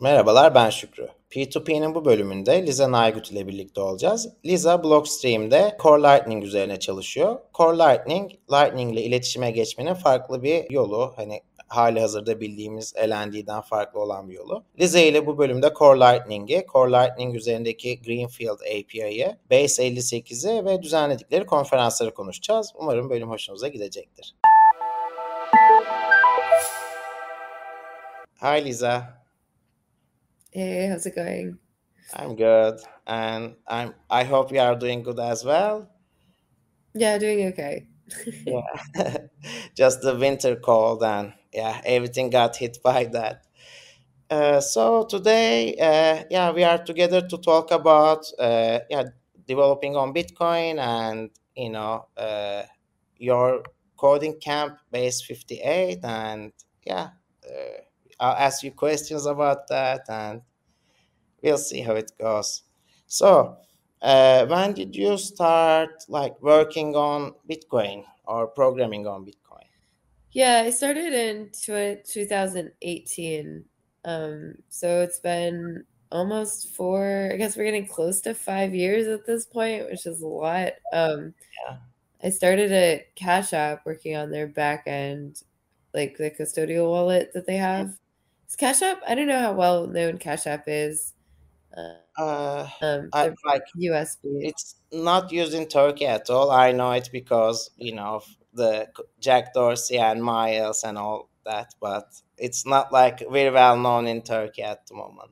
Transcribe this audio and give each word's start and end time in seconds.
Merhabalar 0.00 0.54
ben 0.54 0.70
Şükrü. 0.70 1.08
P2P'nin 1.30 1.94
bu 1.94 2.04
bölümünde 2.04 2.66
Liza 2.66 2.92
Naygut 2.92 3.30
ile 3.30 3.46
birlikte 3.46 3.80
olacağız. 3.80 4.28
Liza 4.44 4.84
Blockstream'de 4.84 5.76
Core 5.82 6.02
Lightning 6.02 6.44
üzerine 6.44 6.78
çalışıyor. 6.78 7.38
Core 7.54 7.78
Lightning, 7.78 8.30
Lightning 8.52 8.92
ile 8.92 9.02
iletişime 9.02 9.50
geçmenin 9.50 9.94
farklı 9.94 10.42
bir 10.42 10.70
yolu. 10.70 11.12
Hani 11.16 11.40
hali 11.68 12.00
hazırda 12.00 12.40
bildiğimiz 12.40 12.94
LND'den 12.96 13.60
farklı 13.60 14.00
olan 14.00 14.28
bir 14.28 14.34
yolu. 14.34 14.64
Liza 14.78 14.98
ile 14.98 15.26
bu 15.26 15.38
bölümde 15.38 15.72
Core 15.78 16.00
Lightning'i, 16.00 16.66
Core 16.72 16.92
Lightning 16.92 17.36
üzerindeki 17.36 18.02
Greenfield 18.02 18.60
API'yi, 18.60 19.36
Base 19.50 19.88
58'i 19.88 20.64
ve 20.64 20.82
düzenledikleri 20.82 21.46
konferansları 21.46 22.14
konuşacağız. 22.14 22.72
Umarım 22.74 23.10
bölüm 23.10 23.30
hoşunuza 23.30 23.68
gidecektir. 23.68 24.34
Hi 28.42 28.64
Lisa. 28.64 29.19
Hey, 30.52 30.86
how's 30.88 31.06
it 31.06 31.14
going? 31.16 31.58
I'm 32.12 32.36
good, 32.36 32.78
and 33.04 33.56
I'm. 33.66 33.94
I 34.08 34.22
hope 34.22 34.52
you 34.52 34.60
are 34.60 34.76
doing 34.76 35.02
good 35.02 35.18
as 35.18 35.44
well. 35.44 35.90
Yeah, 36.94 37.18
doing 37.18 37.46
okay. 37.48 37.86
yeah, 38.46 38.62
just 39.76 40.02
the 40.02 40.16
winter 40.16 40.56
cold, 40.56 41.02
and 41.02 41.34
yeah, 41.52 41.80
everything 41.84 42.30
got 42.30 42.56
hit 42.56 42.78
by 42.82 43.04
that. 43.04 43.46
Uh, 44.30 44.60
so 44.60 45.04
today, 45.06 45.74
uh, 45.76 46.24
yeah, 46.30 46.52
we 46.52 46.64
are 46.64 46.82
together 46.84 47.22
to 47.28 47.38
talk 47.38 47.70
about 47.72 48.26
uh, 48.38 48.80
yeah 48.90 49.04
developing 49.46 49.96
on 49.96 50.14
Bitcoin 50.14 50.78
and 50.78 51.30
you 51.56 51.70
know 51.70 52.08
uh, 52.16 52.64
your 53.16 53.64
coding 53.96 54.38
camp 54.40 54.78
base 54.90 55.22
58 55.22 56.00
and 56.04 56.52
yeah 56.84 57.10
uh, 57.48 57.82
I'll 58.20 58.36
ask 58.36 58.62
you 58.62 58.70
questions 58.70 59.26
about 59.26 59.66
that 59.68 60.02
and 60.08 60.42
we'll 61.42 61.58
see 61.58 61.80
how 61.80 61.94
it 61.94 62.12
goes. 62.20 62.62
So, 63.06 63.56
uh, 64.02 64.46
when 64.46 64.74
did 64.74 64.94
you 64.94 65.16
start 65.16 66.04
like 66.08 66.40
working 66.42 66.94
on 66.94 67.34
Bitcoin 67.50 68.04
or 68.26 68.46
programming 68.46 69.06
on 69.06 69.24
Bitcoin? 69.24 69.64
Yeah, 70.32 70.62
I 70.64 70.70
started 70.70 71.12
in 71.12 71.48
tw- 71.48 72.04
2018. 72.06 73.64
Um, 74.04 74.54
so 74.68 75.00
it's 75.00 75.18
been 75.18 75.84
almost 76.12 76.74
four, 76.74 77.30
I 77.32 77.36
guess 77.36 77.56
we're 77.56 77.64
getting 77.64 77.86
close 77.86 78.20
to 78.22 78.34
five 78.34 78.74
years 78.74 79.06
at 79.06 79.26
this 79.26 79.46
point, 79.46 79.86
which 79.90 80.06
is 80.06 80.22
a 80.22 80.26
lot. 80.26 80.72
Um, 80.92 81.34
yeah. 81.66 81.76
I 82.22 82.30
started 82.30 82.70
at 82.70 83.14
Cash 83.16 83.52
App 83.52 83.86
working 83.86 84.16
on 84.16 84.30
their 84.30 84.46
back 84.46 84.84
end, 84.86 85.42
like 85.94 86.16
the 86.16 86.30
custodial 86.30 86.90
wallet 86.90 87.32
that 87.34 87.46
they 87.46 87.56
have. 87.56 87.96
Is 88.50 88.56
Cash 88.56 88.82
App? 88.82 89.00
I 89.06 89.14
don't 89.14 89.28
know 89.28 89.38
how 89.38 89.52
well 89.52 89.86
known 89.86 90.18
Cash 90.18 90.48
App 90.48 90.64
is. 90.66 91.14
Uh, 92.18 92.66
um, 92.82 93.08
I, 93.12 93.32
like 93.46 93.62
USB. 93.78 94.24
It's 94.42 94.74
not 94.90 95.30
used 95.30 95.54
in 95.54 95.68
Turkey 95.68 96.06
at 96.06 96.28
all. 96.30 96.50
I 96.50 96.72
know 96.72 96.90
it 96.90 97.08
because 97.12 97.70
you 97.76 97.94
know 97.94 98.22
the 98.52 98.88
Jack 99.20 99.54
Dorsey 99.54 99.98
and 99.98 100.20
Miles 100.20 100.82
and 100.82 100.98
all 100.98 101.28
that, 101.46 101.72
but 101.80 102.08
it's 102.38 102.66
not 102.66 102.92
like 102.92 103.22
very 103.30 103.50
well 103.50 103.78
known 103.78 104.08
in 104.08 104.20
Turkey 104.20 104.64
at 104.64 104.84
the 104.88 104.96
moment. 104.96 105.30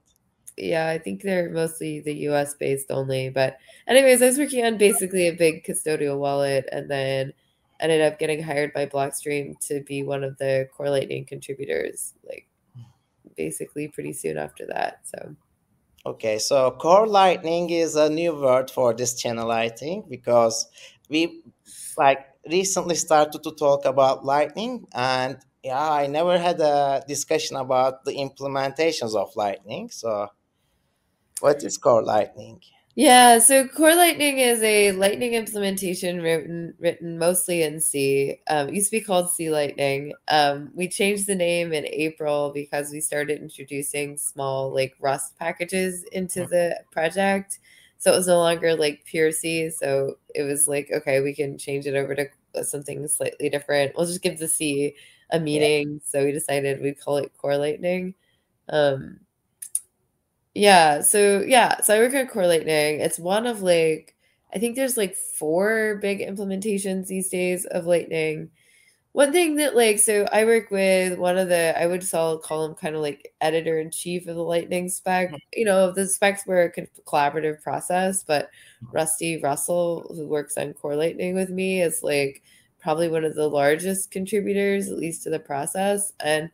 Yeah, 0.56 0.88
I 0.88 0.98
think 0.98 1.22
they're 1.22 1.50
mostly 1.50 1.98
the 1.98 2.14
US 2.28 2.54
based 2.54 2.92
only. 2.92 3.30
But 3.30 3.58
anyways, 3.88 4.22
I 4.22 4.26
was 4.26 4.38
working 4.38 4.64
on 4.64 4.78
basically 4.78 5.26
a 5.26 5.32
big 5.32 5.64
custodial 5.64 6.18
wallet 6.18 6.68
and 6.70 6.88
then 6.88 7.32
ended 7.80 8.00
up 8.00 8.20
getting 8.20 8.42
hired 8.42 8.72
by 8.72 8.86
Blockstream 8.86 9.58
to 9.66 9.82
be 9.82 10.04
one 10.04 10.22
of 10.22 10.38
the 10.38 10.68
Core 10.72 10.90
Lightning 10.90 11.24
contributors. 11.24 12.14
Like 12.24 12.47
basically 13.38 13.88
pretty 13.88 14.12
soon 14.12 14.36
after 14.38 14.66
that. 14.66 15.00
So 15.04 15.36
Okay, 16.06 16.38
so 16.38 16.70
core 16.70 17.06
lightning 17.06 17.70
is 17.70 17.94
a 17.96 18.08
new 18.08 18.34
word 18.34 18.70
for 18.70 18.94
this 18.94 19.14
channel, 19.14 19.50
I 19.50 19.68
think, 19.68 20.08
because 20.08 20.66
we 21.10 21.42
like 21.98 22.20
recently 22.50 22.94
started 22.94 23.42
to 23.42 23.52
talk 23.52 23.84
about 23.84 24.24
lightning 24.24 24.86
and 24.94 25.36
yeah, 25.62 25.90
I 25.90 26.06
never 26.06 26.38
had 26.38 26.60
a 26.60 27.02
discussion 27.06 27.56
about 27.56 28.04
the 28.04 28.12
implementations 28.12 29.14
of 29.14 29.36
lightning. 29.36 29.90
So 29.90 30.28
what 31.40 31.62
is 31.64 31.78
core 31.78 32.02
lightning? 32.04 32.60
Yeah, 32.98 33.38
so 33.38 33.68
Core 33.68 33.94
Lightning 33.94 34.38
is 34.40 34.60
a 34.60 34.90
Lightning 34.90 35.34
implementation 35.34 36.20
written 36.20 36.74
written 36.80 37.16
mostly 37.16 37.62
in 37.62 37.78
C. 37.80 38.40
Um, 38.48 38.68
it 38.68 38.74
used 38.74 38.90
to 38.90 38.96
be 38.98 39.00
called 39.04 39.30
C 39.30 39.50
Lightning. 39.50 40.14
Um, 40.26 40.72
we 40.74 40.88
changed 40.88 41.28
the 41.28 41.36
name 41.36 41.72
in 41.72 41.86
April 41.86 42.50
because 42.52 42.90
we 42.90 43.00
started 43.00 43.40
introducing 43.40 44.16
small 44.16 44.74
like 44.74 44.96
Rust 45.00 45.38
packages 45.38 46.02
into 46.10 46.44
the 46.44 46.80
project. 46.90 47.60
So 47.98 48.12
it 48.12 48.16
was 48.16 48.26
no 48.26 48.38
longer 48.38 48.74
like 48.74 49.04
pure 49.04 49.30
C. 49.30 49.70
So 49.70 50.18
it 50.34 50.42
was 50.42 50.66
like, 50.66 50.90
okay, 50.92 51.20
we 51.20 51.34
can 51.36 51.56
change 51.56 51.86
it 51.86 51.94
over 51.94 52.16
to 52.16 52.64
something 52.64 53.06
slightly 53.06 53.48
different. 53.48 53.92
We'll 53.96 54.06
just 54.06 54.22
give 54.22 54.40
the 54.40 54.48
C 54.48 54.96
a 55.30 55.38
meaning. 55.38 55.92
Yeah. 55.92 55.98
So 56.04 56.24
we 56.24 56.32
decided 56.32 56.82
we'd 56.82 57.00
call 57.00 57.18
it 57.18 57.30
Core 57.38 57.58
Lightning. 57.58 58.16
Um, 58.68 59.20
yeah. 60.58 61.00
So 61.02 61.40
yeah. 61.46 61.80
So 61.80 61.94
I 61.94 62.00
work 62.00 62.14
on 62.14 62.26
Core 62.26 62.46
Lightning. 62.46 63.00
It's 63.00 63.18
one 63.18 63.46
of 63.46 63.62
like 63.62 64.14
I 64.54 64.58
think 64.58 64.76
there's 64.76 64.96
like 64.96 65.14
four 65.14 65.98
big 66.02 66.20
implementations 66.20 67.06
these 67.06 67.28
days 67.28 67.64
of 67.66 67.86
Lightning. 67.86 68.50
One 69.12 69.32
thing 69.32 69.56
that 69.56 69.76
like 69.76 69.98
so 70.00 70.26
I 70.32 70.44
work 70.44 70.70
with 70.70 71.18
one 71.18 71.38
of 71.38 71.48
the 71.48 71.80
I 71.80 71.86
would 71.86 72.08
call 72.10 72.38
call 72.38 72.64
him 72.64 72.74
kind 72.74 72.96
of 72.96 73.02
like 73.02 73.32
editor 73.40 73.78
in 73.78 73.90
chief 73.90 74.26
of 74.26 74.36
the 74.36 74.42
Lightning 74.42 74.88
spec. 74.88 75.30
Mm. 75.32 75.38
You 75.54 75.64
know, 75.64 75.92
the 75.92 76.06
specs 76.06 76.46
were 76.46 76.62
a 76.64 76.86
collaborative 77.04 77.62
process, 77.62 78.24
but 78.24 78.50
Rusty 78.92 79.40
Russell, 79.40 80.12
who 80.14 80.26
works 80.26 80.56
on 80.58 80.74
Core 80.74 80.96
Lightning 80.96 81.34
with 81.34 81.50
me, 81.50 81.82
is 81.82 82.02
like 82.02 82.42
probably 82.80 83.08
one 83.08 83.24
of 83.24 83.34
the 83.34 83.48
largest 83.48 84.10
contributors, 84.10 84.88
at 84.88 84.98
least 84.98 85.22
to 85.24 85.30
the 85.30 85.38
process. 85.40 86.12
And 86.20 86.50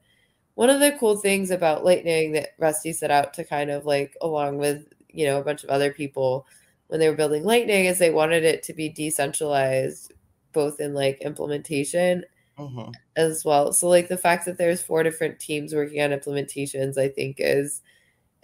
one 0.54 0.70
of 0.70 0.80
the 0.80 0.96
cool 0.98 1.16
things 1.16 1.50
about 1.50 1.84
Lightning 1.84 2.32
that 2.32 2.50
Rusty 2.58 2.92
set 2.92 3.10
out 3.10 3.34
to 3.34 3.44
kind 3.44 3.70
of 3.70 3.86
like, 3.86 4.16
along 4.20 4.58
with, 4.58 4.86
you 5.08 5.26
know, 5.26 5.40
a 5.40 5.44
bunch 5.44 5.64
of 5.64 5.70
other 5.70 5.92
people 5.92 6.46
when 6.88 7.00
they 7.00 7.08
were 7.08 7.16
building 7.16 7.44
Lightning, 7.44 7.86
is 7.86 7.98
they 7.98 8.10
wanted 8.10 8.44
it 8.44 8.62
to 8.64 8.72
be 8.72 8.88
decentralized, 8.88 10.12
both 10.52 10.80
in 10.80 10.94
like 10.94 11.20
implementation 11.22 12.24
mm-hmm. 12.58 12.90
as 13.16 13.44
well. 13.44 13.72
So, 13.72 13.88
like, 13.88 14.08
the 14.08 14.18
fact 14.18 14.44
that 14.44 14.58
there's 14.58 14.82
four 14.82 15.02
different 15.02 15.40
teams 15.40 15.74
working 15.74 16.00
on 16.02 16.10
implementations, 16.10 16.98
I 16.98 17.08
think, 17.08 17.36
is 17.38 17.82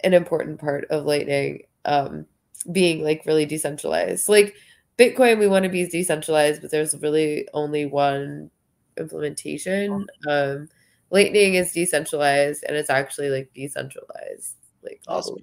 an 0.03 0.13
important 0.13 0.59
part 0.59 0.85
of 0.89 1.05
Lightning 1.05 1.63
um, 1.85 2.25
being 2.71 3.03
like 3.03 3.23
really 3.25 3.45
decentralized. 3.45 4.25
So, 4.25 4.33
like, 4.33 4.55
Bitcoin, 4.97 5.39
we 5.39 5.47
want 5.47 5.63
to 5.63 5.69
be 5.69 5.87
decentralized, 5.87 6.61
but 6.61 6.71
there's 6.71 6.95
really 6.97 7.47
only 7.53 7.85
one 7.85 8.51
implementation. 8.97 10.05
Um, 10.27 10.67
Lightning 11.11 11.55
is 11.55 11.73
decentralized 11.73 12.63
and 12.67 12.75
it's 12.77 12.89
actually 12.89 13.29
like 13.29 13.51
decentralized. 13.53 14.55
Like 14.83 15.01
all 15.07 15.37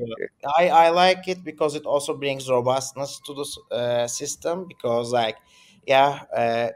I, 0.58 0.68
I 0.68 0.88
like 0.90 1.28
it 1.28 1.44
because 1.44 1.76
it 1.76 1.86
also 1.86 2.16
brings 2.16 2.50
robustness 2.50 3.20
to 3.26 3.34
the 3.34 3.74
uh, 3.76 4.06
system 4.08 4.66
because 4.66 5.12
like 5.12 5.36
yeah 5.86 6.22
uh, 6.36 6.70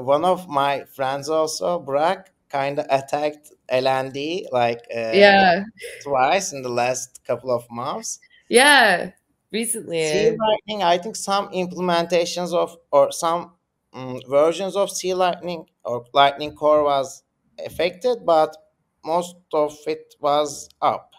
one 0.00 0.24
of 0.24 0.48
my 0.48 0.84
friends 0.84 1.28
also 1.28 1.82
Burak 1.82 2.26
kind 2.48 2.78
of 2.78 2.86
attacked 2.90 3.52
LND 3.68 4.48
like 4.52 4.80
uh, 4.94 5.12
yeah 5.14 5.64
twice 6.02 6.52
in 6.52 6.62
the 6.62 6.68
last 6.68 7.20
couple 7.26 7.50
of 7.50 7.64
months. 7.70 8.20
Yeah, 8.48 9.12
recently. 9.52 10.02
C 10.02 10.30
Lightning, 10.30 10.82
I 10.82 10.98
think 10.98 11.16
some 11.16 11.48
implementations 11.48 12.54
of 12.54 12.76
or 12.90 13.12
some 13.12 13.52
um, 13.92 14.20
versions 14.28 14.76
of 14.76 14.90
C 14.90 15.14
Lightning 15.14 15.66
or 15.84 16.04
Lightning 16.12 16.54
Core 16.54 16.84
was 16.84 17.22
affected, 17.64 18.24
but 18.24 18.56
most 19.04 19.36
of 19.52 19.76
it 19.86 20.14
was 20.20 20.68
up. 20.82 21.12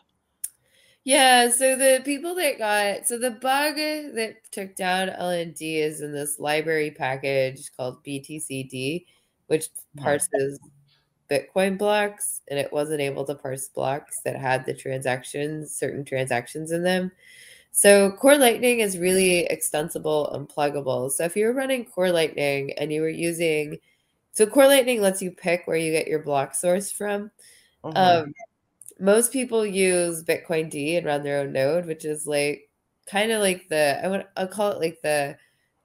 Yeah, 1.05 1.50
so 1.50 1.75
the 1.75 2.01
people 2.03 2.36
that 2.36 2.57
got 2.57 3.07
so 3.07 3.18
the 3.18 3.31
bug 3.31 3.75
that 3.77 4.36
took 4.51 4.75
down 4.75 5.07
LND 5.07 5.59
is 5.62 6.01
in 6.01 6.12
this 6.12 6.39
library 6.39 6.91
package 6.91 7.71
called 7.75 8.03
BTCD, 8.03 9.06
which 9.47 9.69
hmm. 9.95 10.03
parses 10.03 10.59
Bitcoin 11.30 11.77
blocks, 11.77 12.41
and 12.50 12.59
it 12.59 12.71
wasn't 12.74 13.01
able 13.01 13.24
to 13.25 13.36
parse 13.36 13.69
blocks 13.69 14.21
that 14.25 14.36
had 14.36 14.65
the 14.65 14.74
transactions, 14.74 15.74
certain 15.74 16.03
transactions 16.03 16.71
in 16.71 16.83
them. 16.83 17.12
So 17.71 18.12
Core 18.12 18.38
Lightning 18.38 18.80
is 18.80 18.97
really 18.97 19.45
extensible 19.45 20.31
and 20.33 20.50
pluggable. 20.50 21.12
So 21.12 21.24
if 21.24 21.36
you 21.36 21.45
were 21.45 21.53
running 21.53 21.86
Core 21.86 22.12
Lightning 22.12 22.74
and 22.74 22.91
you 22.91 23.01
were 23.01 23.09
using 23.09 23.77
so 24.31 24.45
Core 24.45 24.67
Lightning 24.67 25.01
lets 25.01 25.21
you 25.21 25.31
pick 25.31 25.65
where 25.65 25.77
you 25.77 25.91
get 25.91 26.07
your 26.07 26.23
block 26.23 26.55
source 26.55 26.91
from. 26.91 27.31
Mm-hmm. 27.83 27.97
Um, 27.97 28.33
most 28.99 29.31
people 29.31 29.65
use 29.65 30.23
Bitcoin 30.23 30.69
D 30.69 30.97
and 30.97 31.05
run 31.05 31.23
their 31.23 31.39
own 31.39 31.53
node, 31.53 31.85
which 31.85 32.05
is 32.05 32.27
like 32.27 32.69
kind 33.07 33.31
of 33.31 33.41
like 33.41 33.67
the 33.69 33.99
I 34.03 34.07
would 34.07 34.25
I'll 34.37 34.47
call 34.47 34.71
it 34.71 34.79
like 34.79 35.01
the 35.01 35.37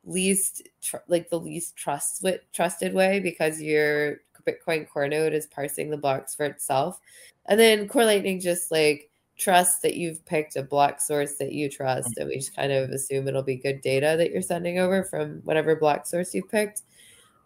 least 0.05 0.62
tr- 0.82 0.96
like 1.08 1.31
the 1.31 1.41
least 1.41 1.76
trust 1.76 2.23
with 2.23 2.41
trusted 2.52 2.93
way 2.93 3.20
because 3.20 3.61
your 3.61 4.20
Bitcoin 4.46 4.88
core 4.88 5.08
node 5.08 5.32
is 5.32 5.46
parsing 5.46 5.91
the 5.91 5.96
blocks 5.96 6.35
for 6.35 6.44
itself, 6.44 7.00
and 7.46 7.58
then 7.58 7.88
Core 7.88 8.05
Lightning 8.05 8.41
just 8.41 8.70
like 8.70 9.11
trust 9.37 9.82
that 9.82 9.96
you've 9.96 10.25
picked 10.26 10.56
a 10.56 10.62
block 10.62 11.00
source 11.00 11.37
that 11.37 11.52
you 11.52 11.70
trust, 11.70 12.19
and 12.19 12.29
we 12.29 12.37
just 12.37 12.55
kind 12.55 12.73
of 12.73 12.91
assume 12.91 13.26
it'll 13.26 13.43
be 13.43 13.56
good 13.56 13.81
data 13.81 14.17
that 14.19 14.31
you're 14.31 14.43
sending 14.43 14.79
over 14.79 15.02
from 15.02 15.41
whatever 15.44 15.75
block 15.76 16.06
source 16.06 16.35
you 16.35 16.43
picked. 16.43 16.82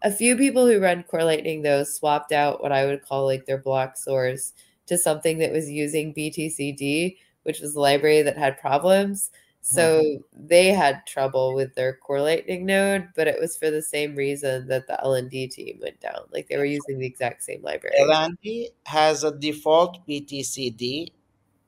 A 0.01 0.11
few 0.11 0.37
people 0.37 0.65
who 0.65 0.79
run 0.79 1.03
Core 1.03 1.23
Lightning 1.23 1.61
though 1.61 1.83
swapped 1.83 2.31
out 2.31 2.61
what 2.61 2.71
I 2.71 2.85
would 2.85 3.03
call 3.03 3.25
like 3.25 3.45
their 3.45 3.57
block 3.57 3.97
source 3.97 4.53
to 4.87 4.97
something 4.97 5.37
that 5.39 5.51
was 5.51 5.69
using 5.69 6.13
BTCD, 6.13 7.17
which 7.43 7.59
was 7.59 7.75
a 7.75 7.79
library 7.79 8.21
that 8.21 8.37
had 8.37 8.59
problems. 8.59 9.31
So 9.61 10.01
mm-hmm. 10.01 10.47
they 10.47 10.67
had 10.67 11.05
trouble 11.05 11.53
with 11.53 11.75
their 11.75 11.97
core 11.97 12.21
lightning 12.21 12.65
node, 12.65 13.09
but 13.15 13.27
it 13.27 13.39
was 13.39 13.57
for 13.57 13.69
the 13.69 13.81
same 13.81 14.15
reason 14.15 14.67
that 14.67 14.87
the 14.87 14.97
LND 15.03 15.51
team 15.51 15.79
went 15.81 15.99
down. 15.99 16.21
Like 16.31 16.47
they 16.47 16.57
were 16.57 16.65
using 16.65 16.97
the 16.97 17.05
exact 17.05 17.43
same 17.43 17.61
library. 17.61 17.95
LND 17.99 18.69
has 18.85 19.23
a 19.23 19.37
default 19.37 20.07
BTCD. 20.07 21.11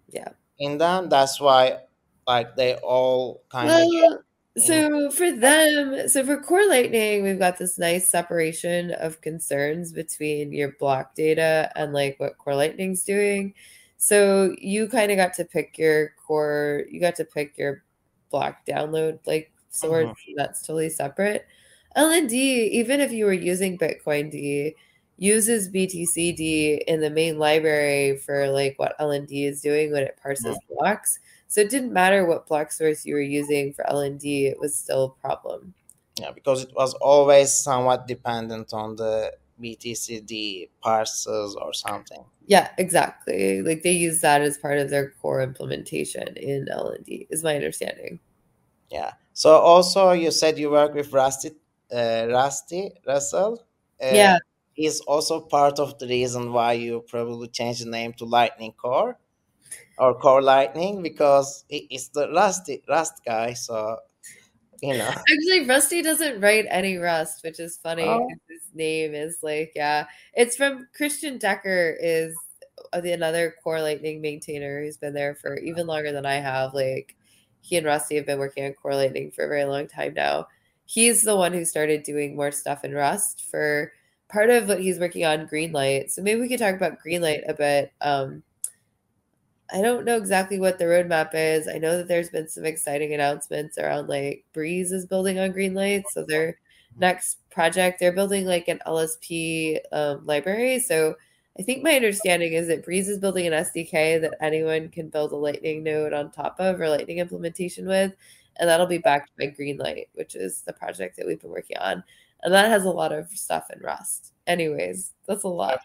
Yeah. 0.09 0.29
In 0.59 0.77
them, 0.77 1.09
that's 1.09 1.39
why 1.39 1.79
like 2.27 2.55
they 2.55 2.75
all 2.75 3.43
kind 3.49 3.67
well, 3.67 4.13
of 4.13 4.19
so 4.57 5.09
for 5.11 5.31
them, 5.31 6.09
so 6.09 6.25
for 6.25 6.37
core 6.37 6.67
lightning, 6.67 7.23
we've 7.23 7.39
got 7.39 7.57
this 7.57 7.77
nice 7.77 8.09
separation 8.09 8.91
of 8.91 9.21
concerns 9.21 9.93
between 9.93 10.51
your 10.51 10.73
block 10.73 11.15
data 11.15 11.71
and 11.75 11.93
like 11.93 12.19
what 12.19 12.37
core 12.37 12.55
lightning's 12.55 13.03
doing. 13.03 13.53
So 13.97 14.55
you 14.57 14.87
kind 14.87 15.11
of 15.11 15.17
got 15.17 15.33
to 15.35 15.45
pick 15.45 15.77
your 15.77 16.13
core, 16.25 16.83
you 16.89 16.99
got 16.99 17.15
to 17.17 17.25
pick 17.25 17.57
your 17.57 17.83
block 18.29 18.65
download 18.65 19.19
like 19.25 19.51
source. 19.69 20.05
Mm-hmm. 20.05 20.33
That's 20.37 20.61
totally 20.65 20.89
separate. 20.89 21.45
LND, 21.95 22.31
even 22.31 22.99
if 22.99 23.11
you 23.11 23.25
were 23.25 23.33
using 23.33 23.77
Bitcoin 23.77 24.31
D, 24.31 24.75
uses 25.17 25.69
BTCD 25.69 26.83
in 26.87 26.99
the 26.99 27.09
main 27.09 27.37
library 27.37 28.17
for 28.17 28.49
like 28.49 28.73
what 28.79 28.97
LND 28.99 29.47
is 29.47 29.61
doing 29.61 29.91
when 29.91 30.03
it 30.03 30.17
parses 30.21 30.45
mm-hmm. 30.57 30.73
blocks. 30.73 31.19
So 31.51 31.59
it 31.59 31.69
didn't 31.69 31.91
matter 31.91 32.25
what 32.25 32.47
block 32.47 32.71
source 32.71 33.05
you 33.05 33.13
were 33.13 33.19
using 33.19 33.73
for 33.73 33.83
LND, 33.83 34.51
it 34.51 34.57
was 34.57 34.73
still 34.73 35.03
a 35.03 35.21
problem. 35.21 35.73
Yeah, 36.17 36.31
because 36.31 36.63
it 36.63 36.73
was 36.73 36.93
always 36.93 37.51
somewhat 37.51 38.07
dependent 38.07 38.73
on 38.73 38.95
the 38.95 39.33
BTCD 39.61 40.69
parses 40.79 41.57
or 41.61 41.73
something. 41.73 42.23
Yeah, 42.45 42.69
exactly. 42.77 43.61
Like 43.61 43.83
they 43.83 43.91
use 43.91 44.21
that 44.21 44.41
as 44.41 44.57
part 44.57 44.77
of 44.77 44.89
their 44.89 45.09
core 45.21 45.41
implementation 45.41 46.37
in 46.37 46.67
LND, 46.71 47.27
is 47.29 47.43
my 47.43 47.55
understanding. 47.55 48.21
Yeah. 48.89 49.11
So 49.33 49.51
also 49.57 50.13
you 50.13 50.31
said 50.31 50.57
you 50.57 50.69
work 50.69 50.93
with 50.93 51.11
Rusty, 51.11 51.51
uh, 51.93 52.27
Rusty 52.29 52.91
Russell. 53.05 53.61
Uh, 54.01 54.11
yeah. 54.13 54.37
He's 54.71 55.01
also 55.01 55.41
part 55.41 55.79
of 55.79 55.99
the 55.99 56.07
reason 56.07 56.53
why 56.53 56.73
you 56.73 57.03
probably 57.09 57.49
changed 57.49 57.85
the 57.85 57.89
name 57.89 58.13
to 58.13 58.23
Lightning 58.23 58.71
Core 58.71 59.17
or 60.01 60.15
Core 60.15 60.41
Lightning 60.41 61.03
because 61.03 61.63
it's 61.69 62.07
the 62.09 62.27
Rusty 62.31 62.81
Rust 62.89 63.21
guy. 63.23 63.53
So 63.53 63.99
you 64.81 64.97
know. 64.97 65.07
Actually, 65.31 65.65
Rusty 65.67 66.01
doesn't 66.01 66.41
write 66.41 66.65
any 66.69 66.97
Rust, 66.97 67.43
which 67.43 67.59
is 67.59 67.77
funny. 67.77 68.03
Oh. 68.03 68.27
His 68.49 68.63
name 68.73 69.13
is 69.13 69.37
like, 69.43 69.73
yeah, 69.75 70.07
it's 70.33 70.57
from 70.57 70.87
Christian 70.95 71.37
Decker 71.37 71.95
is 72.01 72.35
another 72.91 73.53
Core 73.63 73.79
Lightning 73.79 74.21
maintainer 74.21 74.81
who's 74.81 74.97
been 74.97 75.13
there 75.13 75.35
for 75.35 75.57
even 75.59 75.85
longer 75.85 76.11
than 76.11 76.25
I 76.25 76.35
have. 76.35 76.73
Like, 76.73 77.15
he 77.61 77.77
and 77.77 77.85
Rusty 77.85 78.15
have 78.15 78.25
been 78.25 78.39
working 78.39 78.65
on 78.65 78.73
Core 78.73 78.95
Lightning 78.95 79.29
for 79.29 79.45
a 79.45 79.49
very 79.49 79.65
long 79.65 79.87
time 79.87 80.15
now. 80.15 80.47
He's 80.85 81.21
the 81.21 81.37
one 81.37 81.53
who 81.53 81.63
started 81.63 82.01
doing 82.01 82.35
more 82.35 82.51
stuff 82.51 82.83
in 82.83 82.91
Rust 82.91 83.43
for 83.51 83.93
part 84.29 84.49
of 84.49 84.67
what 84.67 84.81
he's 84.81 84.99
working 84.99 85.25
on 85.25 85.47
Greenlight. 85.47 86.09
So 86.09 86.23
maybe 86.23 86.41
we 86.41 86.49
could 86.49 86.59
talk 86.59 86.73
about 86.73 86.97
Greenlight 87.05 87.47
a 87.47 87.53
bit. 87.53 87.93
Um, 88.01 88.41
I 89.73 89.81
don't 89.81 90.05
know 90.05 90.17
exactly 90.17 90.59
what 90.59 90.77
the 90.77 90.85
roadmap 90.85 91.31
is. 91.33 91.67
I 91.67 91.77
know 91.77 91.97
that 91.97 92.07
there's 92.07 92.29
been 92.29 92.49
some 92.49 92.65
exciting 92.65 93.13
announcements 93.13 93.77
around 93.77 94.09
like 94.09 94.45
Breeze 94.53 94.91
is 94.91 95.05
building 95.05 95.39
on 95.39 95.53
Greenlight. 95.53 96.03
So 96.11 96.25
their 96.25 96.57
next 96.97 97.37
project, 97.51 97.99
they're 97.99 98.11
building 98.11 98.45
like 98.45 98.67
an 98.67 98.81
LSP 98.85 99.79
um, 99.93 100.25
library. 100.25 100.79
So 100.79 101.15
I 101.57 101.63
think 101.63 101.83
my 101.83 101.93
understanding 101.93 102.53
is 102.53 102.67
that 102.67 102.83
Breeze 102.83 103.07
is 103.07 103.19
building 103.19 103.47
an 103.47 103.53
SDK 103.53 104.19
that 104.21 104.35
anyone 104.41 104.89
can 104.89 105.09
build 105.09 105.31
a 105.31 105.37
Lightning 105.37 105.83
node 105.83 106.13
on 106.13 106.31
top 106.31 106.57
of 106.59 106.79
or 106.79 106.89
Lightning 106.89 107.19
implementation 107.19 107.87
with. 107.87 108.13
And 108.59 108.69
that'll 108.69 108.87
be 108.87 108.97
backed 108.97 109.31
by 109.39 109.47
Greenlight, 109.47 110.07
which 110.13 110.35
is 110.35 110.63
the 110.63 110.73
project 110.73 111.15
that 111.15 111.25
we've 111.25 111.39
been 111.39 111.51
working 111.51 111.77
on. 111.77 112.03
And 112.43 112.53
that 112.53 112.69
has 112.69 112.83
a 112.83 112.89
lot 112.89 113.13
of 113.13 113.29
stuff 113.29 113.67
in 113.73 113.79
Rust. 113.81 114.33
Anyways, 114.47 115.13
that's 115.27 115.43
a 115.43 115.47
lot. 115.47 115.79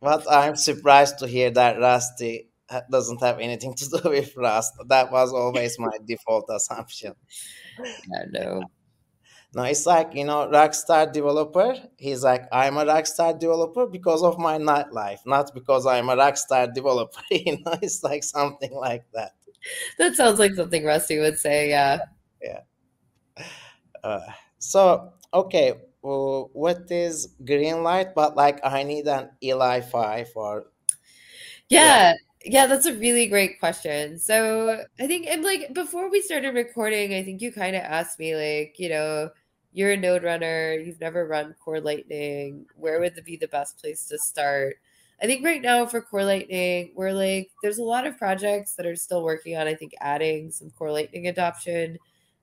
But 0.00 0.30
I'm 0.30 0.54
surprised 0.54 1.18
to 1.20 1.26
hear 1.26 1.50
that 1.50 1.80
Rusty 1.80 2.48
doesn't 2.90 3.20
have 3.22 3.38
anything 3.38 3.74
to 3.76 3.88
do 3.88 4.10
with 4.10 4.36
Rust. 4.36 4.72
That 4.88 5.10
was 5.12 5.32
always 5.32 5.78
my 5.78 5.96
default 6.06 6.48
assumption. 6.50 7.14
Yeah, 7.78 8.24
no. 8.30 8.62
It's 9.54 9.84
like, 9.84 10.14
you 10.14 10.24
know, 10.24 10.48
Rockstar 10.50 11.12
developer. 11.12 11.74
He's 11.98 12.24
like, 12.24 12.44
I'm 12.52 12.78
a 12.78 12.86
Rockstar 12.86 13.38
developer 13.38 13.86
because 13.86 14.22
of 14.22 14.38
my 14.38 14.56
nightlife, 14.58 15.18
not 15.26 15.52
because 15.52 15.86
I'm 15.86 16.08
a 16.08 16.16
Rockstar 16.16 16.72
developer. 16.72 17.20
you 17.30 17.58
know, 17.64 17.74
it's 17.82 18.02
like 18.02 18.24
something 18.24 18.72
like 18.74 19.04
that. 19.12 19.32
That 19.98 20.14
sounds 20.14 20.38
like 20.38 20.54
something 20.54 20.84
Rusty 20.84 21.18
would 21.18 21.38
say, 21.38 21.68
yeah. 21.68 21.98
Yeah. 22.42 22.60
Uh, 24.02 24.20
so, 24.58 25.12
okay, 25.34 25.74
well, 26.00 26.50
what 26.54 26.90
is 26.90 27.34
Greenlight? 27.44 28.14
But 28.14 28.36
like, 28.36 28.58
I 28.64 28.82
need 28.82 29.06
an 29.06 29.30
Eli 29.42 29.82
5 29.82 30.30
or. 30.34 30.64
Yeah. 31.68 32.10
yeah 32.10 32.14
yeah, 32.44 32.66
that's 32.66 32.86
a 32.86 32.94
really 32.94 33.26
great 33.26 33.58
question. 33.58 34.18
So 34.18 34.84
I 34.98 35.06
think, 35.06 35.26
and 35.26 35.42
like 35.42 35.72
before 35.74 36.10
we 36.10 36.22
started 36.22 36.54
recording, 36.54 37.14
I 37.14 37.22
think 37.22 37.40
you 37.40 37.52
kind 37.52 37.76
of 37.76 37.82
asked 37.82 38.18
me, 38.18 38.34
like, 38.34 38.78
you 38.78 38.88
know, 38.88 39.30
you're 39.72 39.92
a 39.92 39.96
node 39.96 40.22
runner, 40.22 40.74
you've 40.74 41.00
never 41.00 41.26
run 41.26 41.54
Core 41.64 41.80
Lightning. 41.80 42.66
Where 42.76 43.00
would 43.00 43.18
be 43.24 43.36
the 43.36 43.48
best 43.48 43.78
place 43.78 44.06
to 44.08 44.18
start? 44.18 44.76
I 45.22 45.26
think 45.26 45.44
right 45.44 45.62
now 45.62 45.86
for 45.86 46.02
Core 46.02 46.24
Lightning, 46.24 46.92
we're 46.96 47.12
like, 47.12 47.50
there's 47.62 47.78
a 47.78 47.84
lot 47.84 48.06
of 48.06 48.18
projects 48.18 48.74
that 48.74 48.86
are 48.86 48.96
still 48.96 49.22
working 49.22 49.56
on, 49.56 49.66
I 49.68 49.74
think, 49.74 49.92
adding 50.00 50.50
some 50.50 50.70
Core 50.70 50.90
Lightning 50.92 51.28
adoption. 51.28 51.96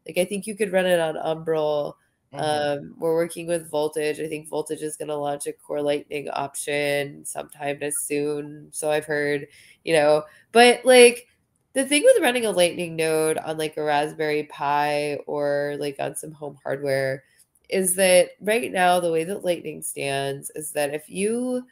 Like, 0.08 0.18
I 0.18 0.26
think 0.26 0.48
you 0.48 0.56
could 0.56 0.72
run 0.72 0.86
it 0.86 1.00
on 1.00 1.18
Umbrel. 1.18 1.98
Mm-hmm. 2.34 2.84
Um, 2.84 2.96
we're 3.00 3.16
working 3.16 3.48
with 3.48 3.70
Voltage. 3.72 4.20
I 4.20 4.28
think 4.28 4.48
Voltage 4.48 4.82
is 4.82 4.96
going 4.96 5.08
to 5.08 5.16
launch 5.16 5.48
a 5.48 5.54
Core 5.54 5.82
Lightning 5.82 6.30
option 6.30 7.26
sometime 7.26 7.80
as 7.82 7.98
soon. 7.98 8.68
So 8.72 8.92
I've 8.92 9.06
heard 9.06 9.48
you 9.84 9.94
know. 9.94 10.24
But 10.52 10.86
like 10.86 11.28
the 11.74 11.86
thing 11.86 12.04
with 12.04 12.22
running 12.22 12.46
a 12.46 12.52
Lightning 12.52 12.96
node 12.96 13.38
on 13.38 13.58
like 13.58 13.78
a 13.78 13.84
Raspberry 13.84 14.44
Pi 14.44 15.16
or 15.28 15.78
like 15.80 15.96
on 16.00 16.16
some 16.16 16.32
home 16.32 16.58
hardware 16.64 17.24
is 17.70 17.96
that 17.96 18.32
right 18.42 18.72
now 18.72 19.00
the 19.00 19.12
way 19.12 19.24
that 19.24 19.46
Lightning 19.46 19.82
stands 19.82 20.52
is 20.56 20.72
that 20.72 20.94
if 20.94 21.10
you 21.10 21.64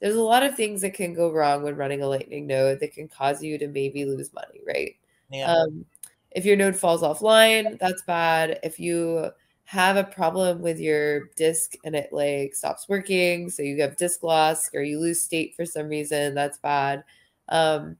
there's 0.00 0.16
a 0.16 0.20
lot 0.20 0.42
of 0.42 0.54
things 0.54 0.80
that 0.82 0.92
can 0.92 1.14
go 1.14 1.32
wrong 1.32 1.62
when 1.62 1.76
running 1.76 2.02
a 2.02 2.06
Lightning 2.06 2.46
node 2.46 2.80
that 2.80 2.92
can 2.92 3.08
cause 3.08 3.42
you 3.42 3.56
to 3.58 3.68
maybe 3.68 4.04
lose 4.04 4.32
money, 4.34 4.60
right? 4.66 4.96
Yeah. 5.30 5.50
Um, 5.50 5.86
if 6.32 6.44
your 6.44 6.56
node 6.56 6.76
falls 6.76 7.02
offline, 7.02 7.78
that's 7.78 8.02
bad. 8.02 8.58
If 8.62 8.78
you 8.78 9.30
have 9.64 9.96
a 9.96 10.04
problem 10.04 10.60
with 10.60 10.78
your 10.78 11.26
disk 11.36 11.74
and 11.84 11.94
it 11.96 12.12
like 12.12 12.54
stops 12.54 12.88
working, 12.88 13.50
so 13.50 13.62
you 13.62 13.80
have 13.82 13.96
disk 13.96 14.22
loss 14.22 14.70
or 14.74 14.82
you 14.82 14.98
lose 15.00 15.22
state 15.22 15.54
for 15.56 15.64
some 15.66 15.88
reason, 15.88 16.34
that's 16.34 16.58
bad. 16.58 17.04
Um, 17.48 17.96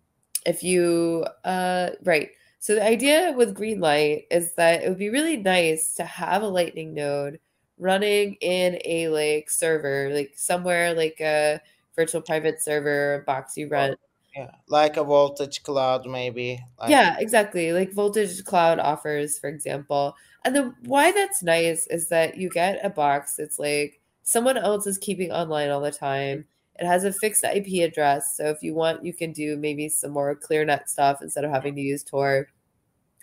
if 0.46 0.62
you, 0.62 1.24
uh, 1.44 1.90
right. 2.04 2.30
So 2.58 2.74
the 2.74 2.84
idea 2.86 3.32
with 3.36 3.54
green 3.54 3.80
light 3.80 4.26
is 4.30 4.52
that 4.54 4.82
it 4.84 4.88
would 4.88 4.98
be 4.98 5.10
really 5.10 5.36
nice 5.36 5.94
to 5.96 6.04
have 6.04 6.42
a 6.42 6.48
Lightning 6.48 6.94
node 6.94 7.38
running 7.78 8.34
in 8.40 8.78
a 8.84 9.08
like 9.08 9.50
server, 9.50 10.10
like 10.14 10.32
somewhere 10.36 10.94
like 10.94 11.20
a 11.20 11.60
virtual 11.96 12.22
private 12.22 12.62
server 12.62 13.22
box 13.26 13.56
you 13.56 13.68
rent. 13.68 13.98
Yeah, 14.34 14.50
like 14.68 14.96
a 14.96 15.04
voltage 15.04 15.62
cloud, 15.62 16.06
maybe. 16.06 16.60
Like- 16.78 16.90
yeah, 16.90 17.16
exactly. 17.18 17.72
Like 17.72 17.92
voltage 17.92 18.44
cloud 18.44 18.78
offers, 18.80 19.38
for 19.38 19.48
example. 19.48 20.16
And 20.44 20.54
the 20.56 20.74
why 20.84 21.12
that's 21.12 21.42
nice 21.42 21.86
is 21.86 22.08
that 22.08 22.36
you 22.36 22.50
get 22.50 22.84
a 22.84 22.90
box 22.90 23.36
that's 23.36 23.58
like 23.58 24.00
someone 24.22 24.58
else 24.58 24.86
is 24.86 24.98
keeping 24.98 25.30
online 25.30 25.70
all 25.70 25.80
the 25.80 25.92
time. 25.92 26.46
It 26.76 26.86
has 26.86 27.04
a 27.04 27.12
fixed 27.12 27.44
IP 27.44 27.84
address. 27.88 28.36
So 28.36 28.46
if 28.46 28.62
you 28.62 28.74
want, 28.74 29.04
you 29.04 29.12
can 29.12 29.32
do 29.32 29.56
maybe 29.56 29.88
some 29.88 30.10
more 30.10 30.34
ClearNet 30.34 30.88
stuff 30.88 31.22
instead 31.22 31.44
of 31.44 31.52
having 31.52 31.76
to 31.76 31.80
use 31.80 32.02
Tor. 32.02 32.48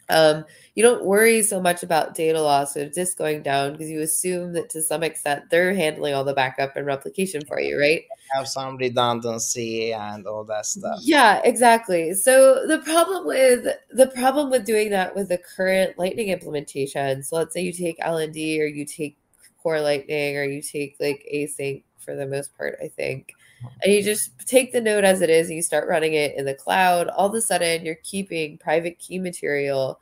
Um, 0.09 0.45
you 0.75 0.83
don't 0.83 1.05
worry 1.05 1.41
so 1.43 1.61
much 1.61 1.83
about 1.83 2.15
data 2.15 2.41
loss 2.41 2.75
or 2.77 2.87
disk 2.87 3.17
going 3.17 3.43
down 3.43 3.73
because 3.73 3.89
you 3.89 4.01
assume 4.01 4.53
that 4.53 4.69
to 4.71 4.81
some 4.81 5.03
extent 5.03 5.43
they're 5.49 5.73
handling 5.73 6.13
all 6.13 6.23
the 6.23 6.33
backup 6.33 6.75
and 6.75 6.85
replication 6.85 7.41
for 7.45 7.59
you, 7.59 7.79
right? 7.79 8.03
Have 8.33 8.47
some 8.47 8.77
redundancy 8.77 9.93
and 9.93 10.25
all 10.25 10.43
that 10.45 10.65
stuff. 10.65 10.99
Yeah, 11.01 11.41
exactly. 11.43 12.13
So 12.13 12.65
the 12.67 12.79
problem 12.79 13.25
with 13.25 13.67
the 13.91 14.07
problem 14.07 14.49
with 14.49 14.65
doing 14.65 14.89
that 14.91 15.15
with 15.15 15.29
the 15.29 15.37
current 15.37 15.97
Lightning 15.97 16.29
implementation, 16.29 17.23
so 17.23 17.35
let's 17.35 17.53
say 17.53 17.61
you 17.61 17.73
take 17.73 17.99
LND 17.99 18.59
or 18.59 18.65
you 18.65 18.85
take 18.85 19.17
Core 19.61 19.81
Lightning 19.81 20.37
or 20.37 20.43
you 20.43 20.61
take 20.61 20.95
like 20.99 21.27
ACINQ 21.33 21.83
for 21.99 22.15
the 22.15 22.25
most 22.25 22.55
part, 22.57 22.77
I 22.83 22.87
think 22.87 23.33
and 23.83 23.93
you 23.93 24.03
just 24.03 24.31
take 24.47 24.71
the 24.71 24.81
node 24.81 25.03
as 25.03 25.21
it 25.21 25.29
is 25.29 25.47
and 25.47 25.55
you 25.55 25.61
start 25.61 25.87
running 25.87 26.13
it 26.13 26.35
in 26.35 26.45
the 26.45 26.53
cloud, 26.53 27.07
all 27.09 27.27
of 27.27 27.33
a 27.35 27.41
sudden 27.41 27.85
you're 27.85 27.95
keeping 28.03 28.57
private 28.57 28.99
key 28.99 29.19
material 29.19 29.99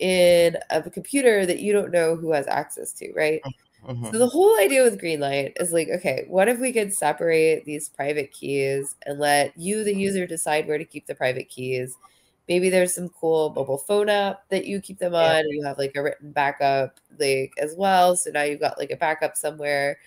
in 0.00 0.56
a 0.70 0.82
computer 0.90 1.46
that 1.46 1.60
you 1.60 1.72
don't 1.72 1.92
know 1.92 2.16
who 2.16 2.32
has 2.32 2.46
access 2.46 2.92
to, 2.92 3.12
right? 3.14 3.40
Mm-hmm. 3.86 4.06
So 4.12 4.18
the 4.18 4.28
whole 4.28 4.58
idea 4.58 4.84
with 4.84 5.00
Greenlight 5.00 5.60
is 5.60 5.72
like, 5.72 5.88
okay, 5.88 6.24
what 6.28 6.48
if 6.48 6.58
we 6.58 6.72
could 6.72 6.92
separate 6.92 7.64
these 7.64 7.88
private 7.88 8.32
keys 8.32 8.94
and 9.06 9.18
let 9.18 9.56
you, 9.58 9.82
the 9.82 9.94
user, 9.94 10.26
decide 10.26 10.68
where 10.68 10.78
to 10.78 10.84
keep 10.84 11.06
the 11.06 11.14
private 11.14 11.48
keys? 11.48 11.96
Maybe 12.48 12.70
there's 12.70 12.94
some 12.94 13.08
cool 13.08 13.52
mobile 13.54 13.78
phone 13.78 14.08
app 14.08 14.48
that 14.50 14.66
you 14.66 14.80
keep 14.80 14.98
them 14.98 15.14
on, 15.14 15.22
yeah. 15.22 15.38
and 15.38 15.52
you 15.52 15.64
have 15.64 15.78
like 15.78 15.92
a 15.96 16.02
written 16.02 16.32
backup 16.32 16.98
like 17.18 17.52
as 17.58 17.74
well. 17.76 18.16
So 18.16 18.30
now 18.30 18.42
you've 18.42 18.60
got 18.60 18.78
like 18.78 18.90
a 18.90 18.96
backup 18.96 19.36
somewhere, 19.36 19.98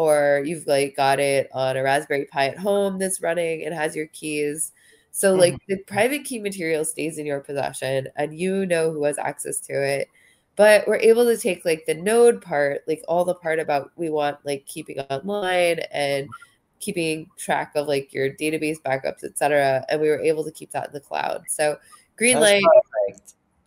or 0.00 0.42
you've 0.46 0.66
like 0.66 0.96
got 0.96 1.20
it 1.20 1.50
on 1.52 1.76
a 1.76 1.82
Raspberry 1.82 2.24
Pi 2.24 2.46
at 2.46 2.58
home 2.58 2.96
that's 2.98 3.20
running 3.20 3.64
and 3.66 3.74
has 3.74 3.94
your 3.94 4.06
keys. 4.06 4.72
So 5.10 5.34
like 5.34 5.52
mm-hmm. 5.52 5.74
the 5.74 5.82
private 5.84 6.24
key 6.24 6.38
material 6.38 6.86
stays 6.86 7.18
in 7.18 7.26
your 7.26 7.40
possession 7.40 8.08
and 8.16 8.38
you 8.38 8.64
know 8.64 8.90
who 8.90 9.04
has 9.04 9.18
access 9.18 9.60
to 9.60 9.74
it. 9.74 10.08
But 10.56 10.88
we're 10.88 10.96
able 10.96 11.26
to 11.26 11.36
take 11.36 11.66
like 11.66 11.84
the 11.84 11.92
node 11.92 12.40
part, 12.40 12.80
like 12.88 13.02
all 13.08 13.26
the 13.26 13.34
part 13.34 13.58
about 13.58 13.90
we 13.96 14.08
want 14.08 14.38
like 14.42 14.64
keeping 14.64 15.00
online 15.00 15.80
and 15.92 16.30
keeping 16.78 17.28
track 17.36 17.72
of 17.74 17.86
like 17.86 18.14
your 18.14 18.30
database 18.30 18.80
backups, 18.80 19.22
etc. 19.22 19.84
And 19.90 20.00
we 20.00 20.08
were 20.08 20.20
able 20.20 20.44
to 20.44 20.50
keep 20.50 20.70
that 20.70 20.86
in 20.86 20.92
the 20.94 21.00
cloud. 21.00 21.44
So 21.48 21.76
Greenlight 22.18 22.62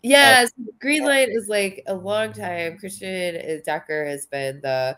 Yes, 0.02 0.52
Greenlight 0.84 1.28
is 1.30 1.48
like 1.48 1.84
a 1.88 1.94
long 1.94 2.34
time. 2.34 2.78
Christian 2.78 3.62
Decker 3.66 4.06
has 4.06 4.26
been 4.26 4.60
the 4.62 4.98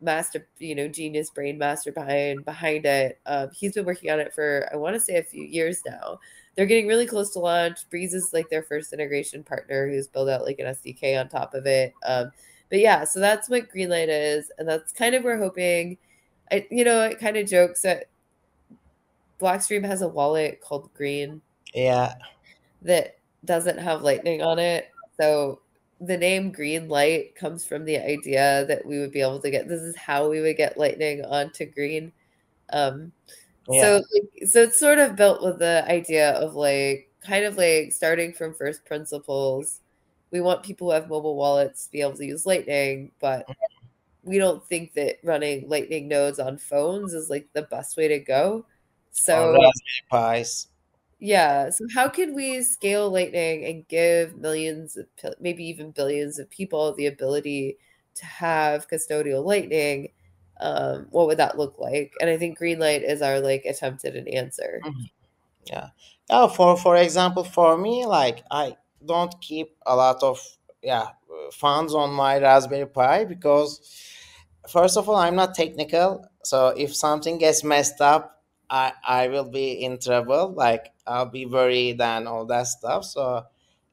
master, 0.00 0.46
you 0.58 0.74
know, 0.74 0.88
genius 0.88 1.30
brain 1.30 1.58
master 1.58 1.92
behind 1.92 2.44
behind 2.44 2.86
it. 2.86 3.18
Um, 3.26 3.50
he's 3.52 3.74
been 3.74 3.84
working 3.84 4.10
on 4.10 4.20
it 4.20 4.32
for 4.32 4.68
I 4.72 4.76
want 4.76 4.94
to 4.94 5.00
say 5.00 5.16
a 5.16 5.22
few 5.22 5.44
years 5.44 5.82
now. 5.86 6.18
They're 6.56 6.66
getting 6.66 6.88
really 6.88 7.06
close 7.06 7.30
to 7.34 7.38
launch. 7.38 7.88
Breeze 7.90 8.14
is 8.14 8.32
like 8.32 8.48
their 8.50 8.62
first 8.62 8.92
integration 8.92 9.42
partner 9.42 9.88
who's 9.88 10.08
built 10.08 10.28
out 10.28 10.44
like 10.44 10.58
an 10.58 10.66
SDK 10.66 11.18
on 11.18 11.28
top 11.28 11.54
of 11.54 11.66
it. 11.66 11.92
Um, 12.04 12.32
but 12.68 12.80
yeah, 12.80 13.04
so 13.04 13.20
that's 13.20 13.48
what 13.48 13.72
Greenlight 13.72 14.08
is, 14.08 14.50
and 14.58 14.68
that's 14.68 14.92
kind 14.92 15.14
of 15.14 15.24
we're 15.24 15.38
hoping. 15.38 15.98
I, 16.52 16.66
you 16.70 16.84
know, 16.84 17.02
it 17.02 17.20
kind 17.20 17.36
of 17.36 17.48
jokes 17.48 17.82
that 17.82 18.06
Blockstream 19.40 19.84
has 19.84 20.02
a 20.02 20.08
wallet 20.08 20.60
called 20.60 20.92
Green. 20.94 21.40
Yeah. 21.74 22.14
That 22.82 23.18
doesn't 23.44 23.78
have 23.78 24.02
lightning 24.02 24.42
on 24.42 24.58
it. 24.58 24.90
So 25.20 25.60
the 26.00 26.16
name 26.16 26.50
green 26.50 26.88
light 26.88 27.34
comes 27.34 27.64
from 27.64 27.84
the 27.84 27.98
idea 27.98 28.64
that 28.66 28.84
we 28.86 28.98
would 28.98 29.12
be 29.12 29.20
able 29.20 29.40
to 29.40 29.50
get 29.50 29.68
this 29.68 29.82
is 29.82 29.96
how 29.96 30.28
we 30.28 30.40
would 30.40 30.56
get 30.56 30.78
lightning 30.78 31.22
onto 31.24 31.66
green 31.66 32.10
um 32.72 33.12
yeah. 33.68 33.82
so 33.82 33.94
like, 33.94 34.48
so 34.48 34.62
it's 34.62 34.78
sort 34.78 34.98
of 34.98 35.14
built 35.14 35.42
with 35.42 35.58
the 35.58 35.84
idea 35.88 36.32
of 36.32 36.54
like 36.54 37.10
kind 37.20 37.44
of 37.44 37.56
like 37.56 37.92
starting 37.92 38.32
from 38.32 38.54
first 38.54 38.84
principles 38.86 39.80
we 40.30 40.40
want 40.40 40.62
people 40.62 40.88
who 40.88 40.94
have 40.94 41.08
mobile 41.08 41.36
wallets 41.36 41.84
to 41.84 41.92
be 41.92 42.00
able 42.00 42.16
to 42.16 42.24
use 42.24 42.46
lightning 42.46 43.12
but 43.20 43.46
we 44.22 44.38
don't 44.38 44.66
think 44.66 44.94
that 44.94 45.18
running 45.22 45.68
lightning 45.68 46.08
nodes 46.08 46.38
on 46.38 46.56
phones 46.56 47.12
is 47.12 47.28
like 47.28 47.46
the 47.52 47.62
best 47.62 47.98
way 47.98 48.08
to 48.08 48.18
go 48.18 48.64
so 49.12 49.58
Pis. 50.10 50.68
Yeah. 51.20 51.70
So 51.70 51.84
how 51.94 52.08
can 52.08 52.34
we 52.34 52.62
scale 52.62 53.10
Lightning 53.10 53.64
and 53.66 53.86
give 53.88 54.36
millions, 54.36 54.96
of, 54.96 55.06
maybe 55.38 55.64
even 55.64 55.90
billions 55.90 56.38
of 56.38 56.50
people 56.50 56.94
the 56.94 57.06
ability 57.06 57.76
to 58.14 58.24
have 58.24 58.88
custodial 58.88 59.44
Lightning? 59.44 60.12
Um, 60.60 61.06
what 61.10 61.26
would 61.26 61.38
that 61.38 61.58
look 61.58 61.78
like? 61.78 62.14
And 62.20 62.28
I 62.28 62.36
think 62.36 62.58
Greenlight 62.58 63.08
is 63.08 63.22
our 63.22 63.40
like 63.40 63.64
attempt 63.64 64.04
at 64.04 64.16
an 64.16 64.28
answer. 64.28 64.80
Mm-hmm. 64.84 65.04
Yeah. 65.66 65.88
Oh, 66.30 66.48
for 66.48 66.76
for 66.76 66.96
example, 66.96 67.44
for 67.44 67.76
me, 67.76 68.06
like 68.06 68.42
I 68.50 68.76
don't 69.04 69.38
keep 69.40 69.76
a 69.86 69.96
lot 69.96 70.22
of 70.22 70.40
yeah 70.82 71.08
funds 71.52 71.94
on 71.94 72.12
my 72.12 72.38
Raspberry 72.38 72.86
Pi 72.86 73.24
because 73.24 73.80
first 74.68 74.96
of 74.96 75.08
all, 75.08 75.16
I'm 75.16 75.36
not 75.36 75.54
technical. 75.54 76.26
So 76.44 76.68
if 76.68 76.94
something 76.94 77.38
gets 77.38 77.64
messed 77.64 78.00
up, 78.00 78.39
I 78.70 78.92
I 79.06 79.28
will 79.28 79.50
be 79.50 79.84
in 79.84 79.98
trouble. 79.98 80.52
Like 80.56 80.92
I'll 81.06 81.26
be 81.26 81.46
worried 81.46 82.00
and 82.00 82.28
all 82.28 82.46
that 82.46 82.68
stuff. 82.68 83.04
So 83.04 83.44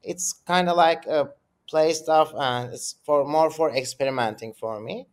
it's 0.02 0.32
kind 0.46 0.68
of 0.68 0.76
like 0.76 1.06
a 1.06 1.30
play 1.68 1.92
stuff, 1.92 2.32
and 2.34 2.72
it's 2.72 2.96
for 3.04 3.26
more 3.26 3.50
for 3.50 3.74
experimenting 3.74 4.54
for 4.54 4.80
me. 4.80 5.06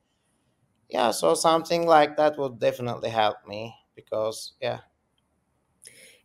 Yeah, 0.89 1.11
so 1.11 1.33
something 1.33 1.87
like 1.87 2.15
that 2.17 2.37
would 2.37 2.59
definitely 2.59 3.09
help 3.09 3.37
me 3.47 3.75
because 3.95 4.53
yeah. 4.61 4.79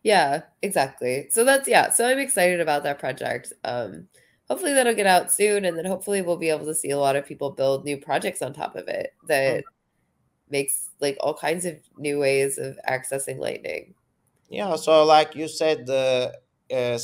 Yeah, 0.03 0.43
exactly. 0.61 1.27
So 1.31 1.43
that's 1.43 1.67
yeah. 1.67 1.89
So 1.91 2.07
I'm 2.07 2.19
excited 2.19 2.59
about 2.59 2.83
that 2.83 2.99
project. 2.99 3.53
Um, 3.63 4.07
hopefully 4.47 4.73
that'll 4.73 4.95
get 4.95 5.07
out 5.07 5.31
soon, 5.31 5.65
and 5.65 5.77
then 5.77 5.85
hopefully 5.85 6.21
we'll 6.21 6.37
be 6.37 6.49
able 6.49 6.65
to 6.65 6.75
see 6.75 6.91
a 6.91 6.97
lot 6.97 7.15
of 7.15 7.25
people 7.25 7.51
build 7.51 7.85
new 7.85 7.97
projects 7.97 8.41
on 8.41 8.53
top 8.53 8.75
of 8.75 8.87
it 8.87 9.13
that 9.27 9.63
makes 10.51 10.89
like 10.99 11.17
all 11.21 11.33
kinds 11.33 11.65
of 11.65 11.77
new 11.97 12.19
ways 12.19 12.57
of 12.57 12.77
accessing 12.87 13.39
lightning. 13.39 13.95
Yeah 14.49 14.75
so 14.75 15.03
like 15.05 15.35
you 15.35 15.47
said 15.47 15.85
the 15.85 16.33
uh, 16.73 16.99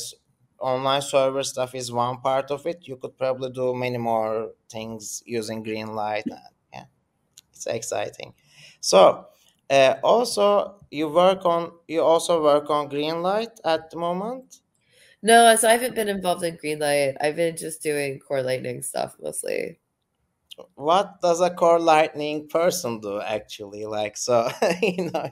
online 0.60 1.02
server 1.02 1.42
stuff 1.42 1.74
is 1.74 1.90
one 1.92 2.20
part 2.20 2.50
of 2.50 2.66
it. 2.66 2.86
You 2.88 2.96
could 2.96 3.16
probably 3.16 3.50
do 3.50 3.74
many 3.74 3.98
more 3.98 4.52
things 4.70 5.22
using 5.26 5.64
greenlight 5.64 6.24
yeah 6.72 6.84
it's 7.52 7.66
exciting. 7.66 8.34
So 8.80 9.26
uh, 9.70 9.96
also 10.04 10.80
you 10.90 11.08
work 11.08 11.44
on 11.46 11.72
you 11.88 12.02
also 12.02 12.42
work 12.42 12.70
on 12.70 12.90
greenlight 12.90 13.54
at 13.64 13.90
the 13.90 13.98
moment? 13.98 14.60
No 15.22 15.54
so 15.56 15.68
i 15.68 15.72
haven't 15.72 15.94
been 15.94 16.08
involved 16.08 16.42
in 16.44 16.56
greenlight 16.56 17.16
i've 17.20 17.36
been 17.36 17.56
just 17.56 17.82
doing 17.82 18.18
core 18.20 18.42
lightning 18.42 18.82
stuff 18.82 19.16
mostly 19.20 19.78
what 20.74 21.20
does 21.20 21.40
a 21.40 21.50
core 21.50 21.80
lightning 21.80 22.48
person 22.48 23.00
do 23.00 23.20
actually? 23.20 23.86
Like 23.86 24.16
so 24.16 24.48
you 24.82 25.10
know 25.10 25.30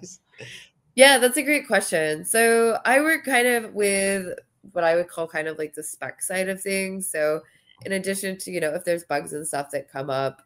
yeah 0.94 1.18
that's 1.18 1.36
a 1.36 1.42
great 1.42 1.66
question. 1.66 2.24
So 2.24 2.78
i 2.84 3.00
work 3.00 3.24
kind 3.24 3.46
of 3.46 3.74
with 3.74 4.38
what 4.72 4.84
i 4.84 4.96
would 4.96 5.08
call 5.08 5.28
kind 5.28 5.46
of 5.46 5.58
like 5.58 5.74
the 5.74 5.82
spec 5.82 6.22
side 6.22 6.48
of 6.48 6.60
things. 6.60 7.10
So 7.10 7.40
in 7.84 7.92
addition 7.92 8.38
to 8.38 8.50
you 8.50 8.60
know 8.60 8.74
if 8.74 8.84
there's 8.84 9.04
bugs 9.04 9.32
and 9.32 9.46
stuff 9.46 9.70
that 9.70 9.90
come 9.90 10.10
up 10.10 10.42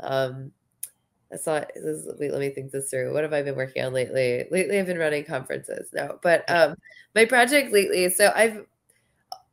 um 0.00 0.50
that's 1.30 1.46
not 1.46 1.70
this, 1.74 2.06
wait 2.18 2.30
let 2.30 2.40
me 2.40 2.50
think 2.50 2.70
this 2.70 2.90
through. 2.90 3.12
What 3.12 3.22
have 3.22 3.32
i 3.32 3.42
been 3.42 3.56
working 3.56 3.84
on 3.84 3.92
lately? 3.92 4.44
Lately 4.50 4.78
i've 4.78 4.86
been 4.86 4.98
running 4.98 5.24
conferences. 5.24 5.88
No 5.92 6.18
but 6.22 6.48
um 6.50 6.74
my 7.14 7.24
project 7.24 7.72
lately 7.72 8.08
so 8.08 8.32
i've 8.34 8.64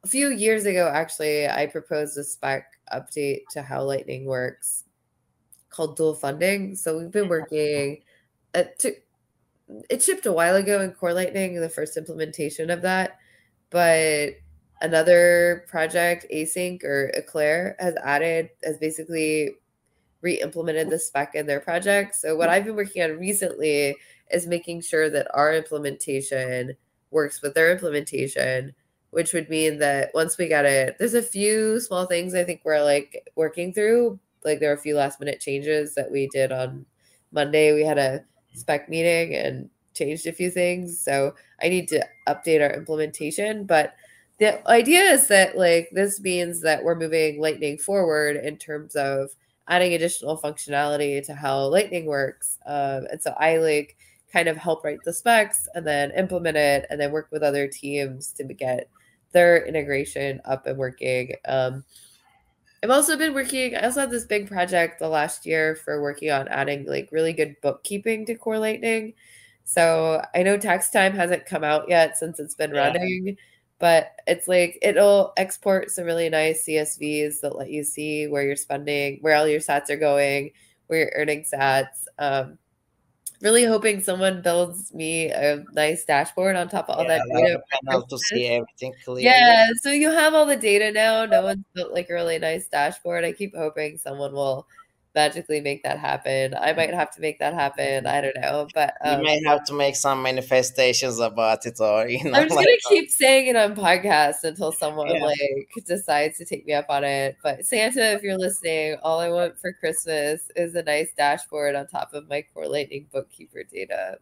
a 0.04 0.08
few 0.08 0.30
years 0.30 0.66
ago 0.66 0.90
actually 0.94 1.48
i 1.48 1.66
proposed 1.66 2.18
a 2.18 2.24
spec 2.24 2.79
update 2.94 3.42
to 3.52 3.62
how 3.62 3.84
Lightning 3.84 4.26
works 4.26 4.86
called 5.70 5.96
dual 5.96 6.14
funding. 6.14 6.76
So 6.76 6.98
we've 6.98 7.12
been 7.12 7.24
mm-hmm. 7.24 7.30
working. 7.30 8.02
Uh, 8.56 8.60
it 8.60 8.80
took 8.80 8.96
it 9.90 10.02
shipped 10.02 10.26
a 10.26 10.34
while 10.34 10.56
ago 10.56 10.82
in 10.82 10.92
Core 10.92 11.14
Lightning, 11.14 11.60
the 11.60 11.70
first 11.70 11.96
implementation 11.96 12.70
of 12.70 12.82
that, 12.82 13.20
but 13.70 14.32
another 14.82 15.66
project, 15.68 16.26
ACINQ 16.34 16.84
or 16.84 17.12
Eclair, 17.16 17.76
has 17.80 17.96
added 18.04 18.50
has 18.64 18.78
basically 18.78 19.52
re-implemented 20.22 20.90
the 20.90 21.00
spec 21.00 21.36
in 21.36 21.46
their 21.46 21.60
project. 21.60 22.16
So 22.16 22.36
what 22.36 22.50
I've 22.50 22.66
been 22.66 22.76
working 22.76 23.04
on 23.04 23.18
recently 23.18 23.96
is 24.32 24.48
making 24.48 24.82
sure 24.82 25.10
that 25.10 25.28
our 25.34 25.54
implementation 25.54 26.76
works 27.12 27.42
with 27.42 27.54
their 27.54 27.72
implementation 27.72 28.74
which 29.12 29.34
would 29.34 29.50
mean 29.50 29.80
that 29.80 30.12
once 30.14 30.38
we 30.38 30.48
got 30.48 30.66
it, 30.66 30.96
there's 31.00 31.14
a 31.14 31.22
few 31.22 31.80
small 31.80 32.06
things 32.06 32.36
I 32.36 32.44
think 32.44 32.62
we're 32.64 32.84
like 32.84 33.28
working 33.36 33.74
through. 33.74 34.20
Like 34.44 34.60
there 34.60 34.72
are 34.72 34.76
a 34.76 34.82
few 34.82 34.96
last 34.96 35.20
minute 35.20 35.40
changes 35.40 35.96
that 35.96 36.12
we 36.12 36.28
did 36.28 36.52
on 36.52 36.86
Monday. 37.32 37.74
We 37.74 37.84
had 37.84 37.98
a 37.98 38.24
spec 38.54 38.90
meeting 38.90 39.36
and 39.36 39.70
changed 39.94 40.28
a 40.28 40.32
few 40.32 40.50
things. 40.50 41.00
So 41.00 41.34
I 41.62 41.70
need 41.70 41.88
to 41.90 42.06
update 42.28 42.62
our 42.62 42.74
implementation. 42.74 43.66
But 43.66 43.96
the 44.40 44.66
idea 44.70 45.02
is 45.02 45.28
that 45.28 45.58
like 45.58 45.90
this 45.92 46.22
means 46.22 46.62
that 46.62 46.84
we're 46.84 46.96
moving 46.96 47.42
Lightning 47.42 47.78
forward 47.78 48.38
in 48.38 48.58
terms 48.58 48.96
of 48.96 49.32
adding 49.68 49.94
additional 49.94 50.38
functionality 50.38 51.24
to 51.26 51.34
how 51.34 51.66
Lightning 51.66 52.06
works. 52.06 52.58
Um, 52.66 53.08
and 53.12 53.22
so 53.22 53.34
I 53.38 53.58
like 53.58 53.98
kind 54.32 54.48
of 54.48 54.58
help 54.58 54.84
write 54.84 55.04
the 55.04 55.14
specs 55.14 55.68
and 55.74 55.86
then 55.86 56.12
implement 56.12 56.58
it 56.58 56.86
and 56.90 57.00
then 57.00 57.12
work 57.12 57.28
with 57.32 57.44
other 57.44 57.68
teams 57.68 58.32
to 58.34 58.44
get 58.44 58.90
their 59.32 59.66
integration 59.66 60.42
up 60.46 60.66
and 60.66 60.78
working. 60.78 61.34
Um, 61.48 61.84
I've 62.84 62.90
also 62.90 63.18
been 63.18 63.34
working, 63.34 63.76
I 63.76 63.82
also 63.82 64.02
had 64.02 64.12
this 64.12 64.26
big 64.26 64.48
project 64.48 65.00
the 65.00 65.10
last 65.10 65.46
year 65.46 65.76
for 65.76 66.02
working 66.02 66.32
on 66.32 66.48
adding 66.48 66.86
like 66.86 67.10
really 67.12 67.34
good 67.34 67.56
bookkeeping 67.62 68.26
to 68.28 68.36
Core 68.36 68.60
Lightning. 68.60 69.14
So 69.66 70.24
I 70.34 70.44
know 70.44 70.58
tax 70.58 70.90
time 70.90 71.14
hasn't 71.14 71.46
come 71.46 71.64
out 71.64 71.90
yet 71.90 72.18
since 72.18 72.40
it's 72.40 72.56
been 72.56 72.74
yeah. 72.74 72.88
running, 72.88 73.38
but 73.80 74.14
it's 74.28 74.48
like 74.48 74.80
it'll 74.82 75.34
export 75.38 75.92
some 75.92 76.06
really 76.06 76.30
nice 76.30 76.66
CSVs 76.66 77.42
that 77.42 77.58
let 77.58 77.70
you 77.70 77.84
see 77.84 78.28
where 78.28 78.44
you're 78.44 78.56
spending, 78.56 79.20
where 79.22 79.36
all 79.36 79.48
your 79.48 79.60
sats 79.60 79.90
are 79.90 79.98
going, 79.98 80.52
where 80.88 81.00
you're 81.00 81.14
earning 81.16 81.44
sats. 81.44 82.06
Um, 82.18 82.58
really 83.42 83.64
hoping 83.66 84.02
someone 84.04 84.42
builds 84.42 84.94
me 84.94 85.30
a 85.30 85.66
nice 85.72 86.06
dashboard 86.06 86.56
on 86.56 86.68
top 86.70 86.90
of 86.90 86.98
all 86.98 87.04
Yeah, 87.04 87.18
that 87.20 87.28
data. 87.34 87.62
panel 87.86 88.02
to 88.08 88.18
see 88.18 88.48
everything 88.48 88.94
clearly. 89.04 89.24
Yeah, 89.24 89.70
so 89.82 89.92
you 89.92 90.12
have 90.12 90.34
all 90.34 90.46
the 90.46 90.56
data 90.58 90.92
now. 90.92 91.26
No 91.26 91.44
one's 91.44 91.64
built 91.74 91.94
like 91.94 92.10
a 92.10 92.14
really 92.14 92.40
nice 92.40 92.68
dashboard. 92.68 93.24
I 93.24 93.32
keep 93.34 93.56
hoping 93.56 93.98
someone 93.98 94.34
will 94.34 94.68
magically 95.16 95.62
make 95.62 95.84
that 95.84 96.00
happen. 96.00 96.54
I 96.56 96.74
might 96.74 96.94
have 96.94 97.12
to 97.16 97.22
make 97.22 97.40
that 97.40 97.54
happen. 97.54 98.06
I 98.08 98.22
don't 98.22 98.36
know, 98.42 98.70
but 98.74 98.96
You 99.04 99.18
um, 99.18 99.22
may 99.22 99.42
have 99.48 99.64
to 99.66 99.74
make 99.74 99.96
some 99.96 100.22
manifestations 100.24 101.20
about 101.20 101.66
it, 101.66 101.80
or 101.80 102.08
you 102.08 102.24
know, 102.24 102.40
I'm 102.40 102.44
just 102.48 102.56
like, 102.56 102.66
gonna 102.66 102.78
keep 102.88 103.10
saying 103.10 103.48
it 103.48 103.56
on 103.56 103.76
podcasts 103.76 104.44
until 104.44 104.72
someone 104.72 105.08
Yeah. 105.08 105.20
like 105.20 105.84
decides 105.86 106.38
to 106.38 106.46
take 106.46 106.66
me 106.66 106.74
up 106.74 106.86
on 106.90 107.04
it. 107.04 107.38
But 107.42 107.66
Santa, 107.66 108.12
if 108.14 108.22
you're 108.24 108.38
listening, 108.38 108.98
all 109.02 109.20
I 109.20 109.30
want 109.30 109.60
for 109.60 109.74
Christmas 109.74 110.52
is 110.56 110.76
a 110.76 110.84
nice 110.84 111.12
dashboard 111.18 111.76
on 111.76 111.88
top 111.88 112.14
of 112.14 112.28
my 112.30 112.44
core 112.54 112.68
lightning 112.68 113.08
bookkeeper 113.12 113.64
data. 113.64 114.20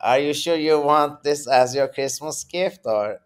are 0.00 0.18
you 0.18 0.34
sure 0.34 0.56
you 0.56 0.80
want 0.80 1.22
this 1.22 1.46
as 1.48 1.74
your 1.74 1.88
Christmas 1.88 2.44
gift, 2.44 2.80
or 2.84 3.20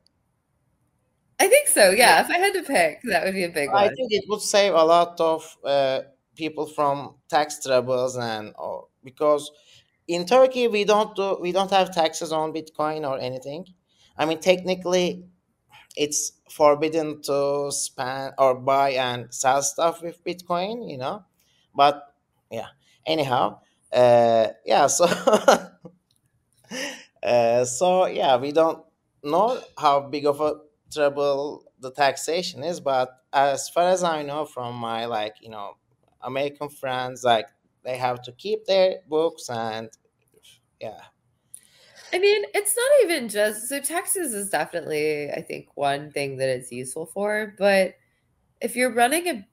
I 1.40 1.48
think 1.48 1.68
so. 1.68 1.90
Yeah, 1.90 2.20
if 2.22 2.30
I 2.30 2.38
had 2.38 2.54
to 2.54 2.62
pick, 2.62 3.02
that 3.04 3.24
would 3.24 3.34
be 3.34 3.44
a 3.44 3.48
big 3.48 3.68
I 3.70 3.72
one. 3.72 3.84
I 3.84 3.88
think 3.94 4.12
it 4.12 4.24
would 4.28 4.40
save 4.40 4.74
a 4.74 4.84
lot 4.84 5.20
of 5.20 5.56
uh, 5.64 6.00
people 6.34 6.66
from 6.66 7.14
tax 7.28 7.62
troubles 7.64 8.16
and 8.16 8.52
or 8.58 8.88
because 9.02 9.50
in 10.08 10.26
Turkey 10.26 10.68
we 10.68 10.84
don't 10.84 11.14
do 11.16 11.38
we 11.40 11.52
don't 11.52 11.70
have 11.70 11.94
taxes 11.94 12.32
on 12.32 12.52
Bitcoin 12.52 13.08
or 13.08 13.18
anything. 13.18 13.66
I 14.16 14.26
mean, 14.26 14.38
technically, 14.38 15.24
it's 15.96 16.32
forbidden 16.50 17.22
to 17.22 17.70
spend 17.70 18.34
or 18.38 18.54
buy 18.54 18.90
and 18.90 19.32
sell 19.34 19.62
stuff 19.62 20.02
with 20.02 20.22
Bitcoin, 20.24 20.90
you 20.90 20.98
know. 20.98 21.24
But 21.74 22.02
yeah, 22.50 22.68
anyhow, 23.06 23.60
uh, 23.92 24.48
yeah. 24.64 24.86
So, 24.86 25.04
uh, 27.22 27.64
so 27.64 28.06
yeah, 28.06 28.36
we 28.36 28.52
don't 28.52 28.84
know 29.22 29.60
how 29.78 30.00
big 30.00 30.26
of 30.26 30.40
a 30.40 30.54
trouble 30.92 31.64
the 31.80 31.90
taxation 31.90 32.62
is, 32.62 32.80
but 32.80 33.10
as 33.32 33.68
far 33.68 33.88
as 33.88 34.04
I 34.04 34.22
know 34.22 34.44
from 34.44 34.76
my 34.76 35.06
like 35.06 35.36
you 35.40 35.50
know 35.50 35.76
American 36.24 36.68
friends, 36.68 37.24
like 37.24 37.48
they 37.84 37.96
have 37.96 38.22
to 38.22 38.32
keep 38.32 38.64
their 38.66 39.00
books 39.08 39.50
and 39.50 39.90
yeah, 40.80 41.00
I 42.12 42.18
mean, 42.18 42.44
it's 42.54 42.76
not 42.76 43.10
even 43.10 43.28
just 43.28 43.68
so 43.68 43.80
taxes 43.80 44.34
is 44.34 44.50
definitely, 44.50 45.30
I 45.30 45.42
think, 45.42 45.68
one 45.74 46.12
thing 46.12 46.36
that 46.36 46.48
it's 46.48 46.70
useful 46.70 47.06
for. 47.06 47.54
But 47.58 47.94
if 48.60 48.76
you're 48.76 48.92
running 48.94 49.28
a 49.28 49.48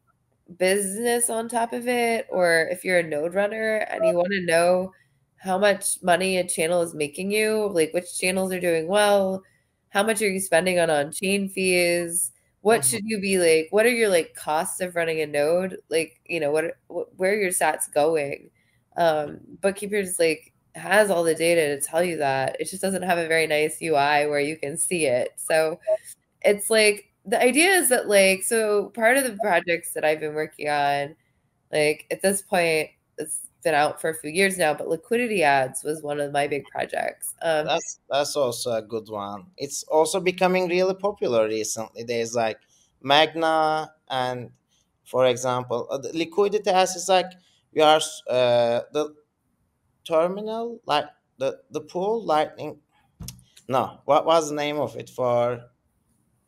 business 0.60 1.30
on 1.30 1.50
top 1.50 1.74
of 1.74 1.88
it, 1.88 2.28
or 2.30 2.68
if 2.72 2.86
you're 2.86 3.00
a 3.00 3.04
node 3.04 3.36
runner 3.36 3.78
and 3.90 4.06
you 4.06 4.16
want 4.16 4.32
to 4.32 4.46
know 4.46 4.94
how 5.38 5.58
much 5.58 6.02
money 6.04 6.38
a 6.38 6.48
channel 6.48 6.82
is 6.82 6.94
making 6.96 7.32
you, 7.32 7.70
like 7.74 7.94
which 7.94 8.20
channels 8.20 8.54
are 8.54 8.60
doing 8.62 8.88
well, 8.88 9.44
how 9.90 10.04
much 10.04 10.22
are 10.22 10.30
you 10.30 10.40
spending 10.40 10.80
on 10.80 10.90
on-chain 10.90 11.50
fees? 11.50 12.32
What 12.62 12.82
Mhm. 12.82 12.90
should 12.90 13.04
you 13.06 13.20
be 13.20 13.40
like? 13.40 13.68
What 13.72 13.86
are 13.86 13.90
your 13.90 14.10
like 14.10 14.34
costs 14.36 14.82
of 14.82 14.96
running 14.96 15.22
a 15.22 15.26
node? 15.28 15.78
Like, 15.90 16.20
you 16.26 16.40
know, 16.40 16.52
what, 16.52 16.78
what 16.88 17.08
where 17.18 17.34
are 17.34 17.42
your 17.42 17.52
sats 17.52 17.92
going? 17.92 18.52
Um, 18.98 19.40
Bookkeepers 19.62 20.20
like 20.20 20.54
has 20.76 21.10
all 21.10 21.24
the 21.24 21.36
data 21.36 21.76
to 21.76 21.82
tell 21.82 22.04
you 22.04 22.18
that. 22.18 22.58
It 22.60 22.70
just 22.70 22.82
doesn't 22.82 23.02
have 23.04 23.18
a 23.18 23.28
very 23.28 23.48
nice 23.48 23.82
UI 23.82 24.28
where 24.28 24.40
you 24.40 24.58
can 24.58 24.78
see 24.78 25.06
it. 25.08 25.32
So 25.38 25.80
it's 26.44 26.70
like 26.70 27.06
the 27.26 27.42
idea 27.42 27.72
is 27.72 27.90
that 27.90 28.10
like 28.10 28.44
so 28.44 28.90
part 28.92 29.18
of 29.18 29.24
the 29.26 29.38
projects 29.40 29.94
that 29.94 30.06
I've 30.06 30.20
been 30.22 30.36
working 30.36 30.70
on, 30.70 31.16
like 31.72 32.08
at 32.12 32.22
this 32.22 32.42
point, 32.44 32.90
it's 33.20 33.42
been 33.64 33.74
out 33.74 34.02
for 34.02 34.10
a 34.10 34.16
few 34.16 34.32
years 34.32 34.58
now, 34.58 34.74
but 34.74 34.88
liquidity 34.88 35.44
ads 35.44 35.84
was 35.84 36.02
one 36.02 36.20
of 36.20 36.32
my 36.32 36.48
big 36.48 36.66
projects. 36.66 37.36
Um, 37.42 37.66
That's 37.66 38.00
that's 38.10 38.36
also 38.36 38.74
a 38.74 38.82
good 38.82 39.10
one. 39.10 39.46
It's 39.58 39.84
also 39.84 40.20
becoming 40.20 40.68
really 40.68 40.96
popular 40.96 41.48
recently. 41.48 42.04
There's 42.04 42.36
like 42.36 42.60
Magma 43.02 43.94
and, 44.10 44.50
for 45.06 45.26
example, 45.26 45.88
uh, 45.92 46.00
liquidity 46.14 46.70
as 46.70 46.96
is 46.96 47.10
like 47.10 47.32
we 47.74 47.82
are 47.82 48.02
uh, 48.30 48.82
the 48.92 49.16
terminal 50.04 50.80
like 50.86 51.06
the 51.38 51.60
the 51.72 51.82
pool 51.82 52.24
lightning. 52.24 52.78
No, 53.68 54.02
what 54.06 54.26
was 54.26 54.50
the 54.50 54.56
name 54.56 54.80
of 54.80 54.96
it 54.96 55.10
for? 55.10 55.62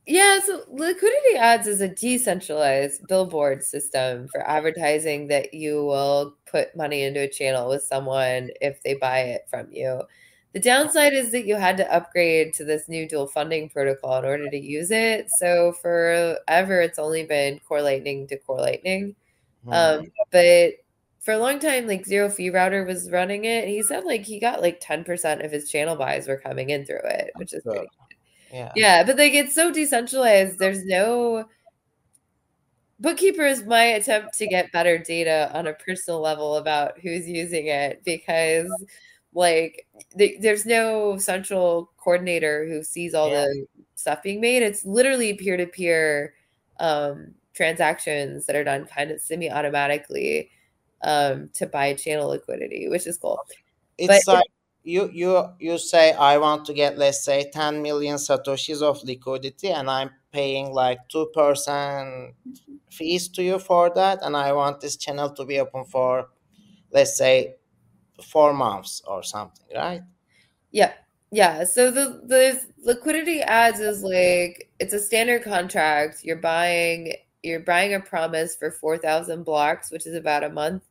Yeah, 0.05 0.39
so 0.41 0.63
liquidity 0.69 1.35
ads 1.37 1.65
is 1.65 1.79
a 1.79 1.87
decentralized 1.87 3.07
billboard 3.07 3.63
system 3.63 4.27
for 4.27 4.41
advertising 4.47 5.27
that 5.27 5.53
you 5.53 5.85
will 5.85 6.35
put 6.45 6.75
money 6.75 7.03
into 7.03 7.21
a 7.21 7.29
channel 7.29 7.69
with 7.69 7.83
someone 7.83 8.49
if 8.59 8.83
they 8.83 8.95
buy 8.95 9.19
it 9.19 9.45
from 9.49 9.67
you. 9.71 10.01
The 10.51 10.59
downside 10.59 11.13
is 11.13 11.31
that 11.31 11.45
you 11.45 11.55
had 11.55 11.77
to 11.77 11.93
upgrade 11.93 12.53
to 12.55 12.65
this 12.65 12.89
new 12.89 13.07
dual 13.07 13.27
funding 13.27 13.69
protocol 13.69 14.19
in 14.19 14.25
order 14.25 14.49
to 14.49 14.59
use 14.59 14.91
it. 14.91 15.29
So 15.37 15.71
forever, 15.81 16.81
it's 16.81 16.99
only 16.99 17.23
been 17.23 17.59
Core 17.59 17.81
Lightning 17.81 18.27
to 18.27 18.37
Core 18.37 18.59
Lightning. 18.59 19.15
Hmm. 19.63 19.73
Um, 19.73 20.11
but 20.31 20.73
for 21.21 21.33
a 21.33 21.39
long 21.39 21.59
time, 21.59 21.87
like 21.87 22.05
Zero 22.05 22.29
Fee 22.29 22.49
Router 22.49 22.83
was 22.83 23.09
running 23.09 23.45
it. 23.45 23.67
He 23.67 23.81
said 23.81 24.03
like 24.03 24.25
he 24.25 24.39
got 24.39 24.61
like 24.61 24.81
10% 24.81 25.43
of 25.43 25.51
his 25.51 25.71
channel 25.71 25.95
buys 25.95 26.27
were 26.27 26.37
coming 26.37 26.69
in 26.69 26.85
through 26.85 27.05
it, 27.05 27.31
which 27.37 27.53
is 27.53 27.63
Good. 27.63 27.87
Yeah. 28.53 28.71
yeah, 28.75 29.03
but 29.03 29.17
like 29.17 29.33
it's 29.33 29.53
so 29.55 29.71
decentralized. 29.71 30.59
There's 30.59 30.85
no 30.85 31.49
bookkeeper 32.99 33.43
is 33.45 33.63
my 33.65 33.83
attempt 33.83 34.33
to 34.37 34.47
get 34.47 34.71
better 34.71 34.97
data 34.97 35.51
on 35.53 35.67
a 35.67 35.73
personal 35.73 36.21
level 36.21 36.55
about 36.57 36.97
who's 36.99 37.27
using 37.27 37.67
it 37.67 38.01
because 38.05 38.71
like 39.33 39.85
th- 40.17 40.39
there's 40.41 40.65
no 40.65 41.17
central 41.17 41.91
coordinator 41.97 42.65
who 42.67 42.83
sees 42.83 43.13
all 43.13 43.29
Yeah. 43.29 43.45
the 43.45 43.65
stuff 43.95 44.21
being 44.23 44.39
made. 44.39 44.61
It's 44.63 44.85
literally 44.85 45.33
peer-to-peer 45.33 46.33
um, 46.79 47.33
transactions 47.53 48.45
that 48.45 48.55
are 48.55 48.63
done 48.63 48.85
kind 48.85 49.11
of 49.11 49.19
semi-automatically 49.19 50.49
um, 51.01 51.49
to 51.55 51.65
buy 51.65 51.93
channel 51.95 52.29
liquidity, 52.29 52.87
which 52.89 53.07
is 53.07 53.17
cool. 53.17 53.39
It's 53.97 54.25
But- 54.25 54.35
like 54.35 54.45
you 54.83 55.09
you 55.13 55.45
you 55.59 55.77
say 55.77 56.13
I 56.13 56.37
want 56.37 56.65
to 56.65 56.73
get 56.73 56.97
let's 56.97 57.23
say 57.23 57.49
10 57.51 57.81
million 57.81 58.17
satoshis 58.17 58.81
of 58.81 59.03
liquidity 59.03 59.69
and 59.69 59.89
I'm 59.89 60.11
paying 60.31 60.73
like 60.73 60.99
2% 61.09 62.33
fees 62.89 63.27
to 63.29 63.43
you 63.43 63.59
for 63.59 63.89
that 63.95 64.19
and 64.21 64.35
I 64.37 64.53
want 64.53 64.81
this 64.81 64.97
channel 64.97 65.29
to 65.31 65.45
be 65.45 65.59
open 65.59 65.85
for 65.85 66.29
let's 66.91 67.17
say 67.17 67.55
4 68.23 68.53
months 68.53 69.01
or 69.07 69.23
something, 69.23 69.65
right? 69.75 70.01
Yeah. 70.71 70.93
Yeah. 71.31 71.63
So 71.63 71.91
the 71.91 72.21
the 72.25 72.61
liquidity 72.83 73.41
ads 73.41 73.79
is 73.79 74.03
like 74.03 74.69
it's 74.79 74.93
a 74.93 74.99
standard 74.99 75.43
contract. 75.43 76.23
You're 76.23 76.37
buying 76.37 77.13
you're 77.43 77.59
buying 77.59 77.93
a 77.93 77.99
promise 77.99 78.55
for 78.55 78.71
4,000 78.71 79.43
blocks, 79.43 79.91
which 79.91 80.07
is 80.07 80.15
about 80.15 80.43
a 80.43 80.49
month. 80.49 80.83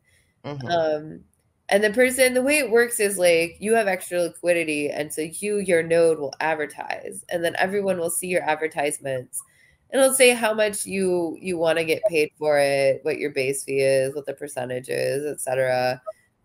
Mhm. 0.44 0.70
Um 0.70 1.24
and 1.72 1.82
the 1.82 1.90
person 1.90 2.34
the 2.34 2.42
way 2.42 2.58
it 2.58 2.70
works 2.70 3.00
is 3.00 3.18
like 3.18 3.56
you 3.58 3.72
have 3.72 3.88
extra 3.88 4.20
liquidity 4.20 4.90
and 4.90 5.12
so 5.12 5.22
you 5.22 5.56
your 5.56 5.82
node 5.82 6.18
will 6.18 6.34
advertise 6.38 7.24
and 7.30 7.42
then 7.42 7.56
everyone 7.58 7.98
will 7.98 8.10
see 8.10 8.26
your 8.26 8.42
advertisements 8.42 9.42
and 9.90 10.00
it'll 10.00 10.14
say 10.14 10.30
how 10.30 10.52
much 10.52 10.84
you 10.84 11.36
you 11.40 11.56
want 11.56 11.78
to 11.78 11.84
get 11.84 12.02
paid 12.08 12.30
for 12.38 12.58
it, 12.58 13.00
what 13.04 13.18
your 13.18 13.30
base 13.30 13.64
fee 13.64 13.80
is, 13.80 14.14
what 14.14 14.24
the 14.26 14.32
percentage 14.32 14.88
is, 14.88 15.24
etc. 15.24 16.00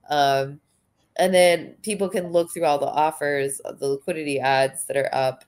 Um 0.09 0.59
and 1.17 1.33
then 1.33 1.75
people 1.81 2.07
can 2.09 2.31
look 2.31 2.51
through 2.51 2.65
all 2.65 2.79
the 2.79 2.85
offers 2.85 3.59
the 3.79 3.87
liquidity 3.87 4.39
ads 4.39 4.85
that 4.85 4.95
are 4.95 5.13
up 5.13 5.43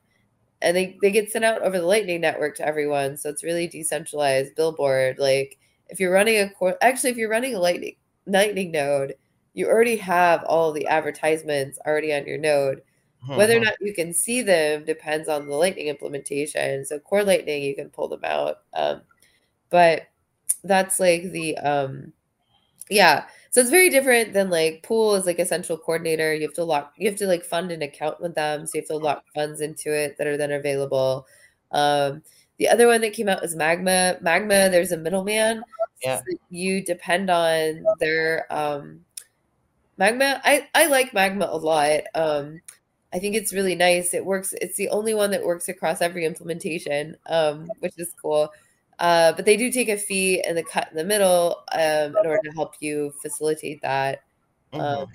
and 0.61 0.75
they, 0.75 0.97
they 1.01 1.11
get 1.11 1.31
sent 1.31 1.45
out 1.45 1.61
over 1.61 1.79
the 1.79 1.85
lightning 1.85 2.19
network 2.19 2.55
to 2.57 2.67
everyone 2.67 3.15
so 3.15 3.29
it's 3.29 3.43
really 3.43 3.67
decentralized 3.67 4.55
billboard 4.55 5.19
like 5.19 5.57
if 5.87 5.99
you're 5.99 6.11
running 6.11 6.37
a 6.37 6.73
actually 6.81 7.11
if 7.11 7.17
you're 7.17 7.29
running 7.29 7.53
a 7.53 7.59
lightning 7.59 7.95
lightning 8.25 8.71
node 8.71 9.13
you 9.53 9.67
already 9.67 9.97
have 9.97 10.43
all 10.45 10.71
the 10.71 10.87
advertisements 10.87 11.79
already 11.85 12.13
on 12.13 12.25
your 12.27 12.37
node. 12.37 12.81
Whether 13.35 13.57
or 13.57 13.59
Mhm. 13.59 13.65
not 13.65 13.73
you 13.81 13.93
can 13.93 14.13
see 14.13 14.41
them 14.41 14.85
depends 14.85 15.27
on 15.29 15.47
the 15.47 15.55
lightning 15.55 15.87
implementation. 15.87 16.85
So 16.85 16.99
core 16.99 17.23
lightning 17.23 17.63
you 17.63 17.75
can 17.75 17.89
pull 17.89 18.07
them 18.07 18.23
out 18.23 18.59
um, 18.73 19.01
but 19.69 20.03
that's 20.63 20.99
like 20.99 21.23
the 21.31 21.57
um 21.59 22.13
yeah. 22.89 23.25
So 23.51 23.61
it's 23.61 23.69
very 23.69 23.89
different 23.89 24.33
than 24.33 24.49
like 24.49 24.83
pool 24.83 25.15
is 25.15 25.25
like 25.25 25.39
a 25.39 25.45
central 25.45 25.77
coordinator. 25.77 26.33
You 26.33 26.43
have 26.43 26.53
to 26.55 26.63
lock 26.63 26.93
you 26.97 27.09
have 27.09 27.19
to 27.19 27.27
like 27.27 27.43
fund 27.45 27.71
an 27.71 27.81
account 27.83 28.19
with 28.21 28.35
them. 28.35 28.65
So 28.65 28.71
you 28.75 28.81
have 28.81 28.87
to 28.89 28.97
lock 28.97 29.23
funds 29.35 29.61
into 29.61 29.93
it 29.95 30.17
that 30.17 30.27
are 30.27 30.37
then 30.37 30.51
available. 30.51 31.27
Um 31.71 32.23
the 32.57 32.67
other 32.67 32.87
one 32.87 33.01
that 33.01 33.13
came 33.13 33.29
out 33.29 33.41
was 33.41 33.55
magma. 33.55 34.17
Magma 34.21 34.69
there's 34.69 34.91
a 34.91 34.97
middleman. 34.97 35.63
Yeah. 36.03 36.17
so 36.19 36.23
you 36.49 36.83
depend 36.83 37.29
on 37.29 37.83
their 37.99 38.45
um 38.51 39.01
magma 39.99 40.41
i 40.45 40.67
i 40.73 40.87
like 40.87 41.13
magma 41.13 41.47
a 41.51 41.57
lot 41.57 42.01
um 42.15 42.59
i 43.13 43.19
think 43.19 43.35
it's 43.35 43.53
really 43.53 43.75
nice 43.75 44.13
it 44.15 44.25
works 44.25 44.53
it's 44.61 44.77
the 44.77 44.89
only 44.89 45.13
one 45.13 45.29
that 45.29 45.45
works 45.45 45.69
across 45.69 46.01
every 46.01 46.25
implementation 46.25 47.15
um 47.27 47.69
which 47.81 47.93
is 47.97 48.13
cool 48.21 48.49
uh, 48.99 49.31
but 49.33 49.45
they 49.45 49.55
do 49.55 49.71
take 49.71 49.87
a 49.89 49.97
fee 49.97 50.41
and 50.41 50.57
the 50.57 50.63
cut 50.63 50.89
in 50.91 50.97
the 50.97 51.03
middle 51.05 51.63
um, 51.71 52.17
in 52.17 52.25
order 52.25 52.41
to 52.43 52.51
help 52.51 52.75
you 52.81 53.13
facilitate 53.21 53.81
that. 53.81 54.23
Mhm. 54.73 54.81
Um, 54.81 55.07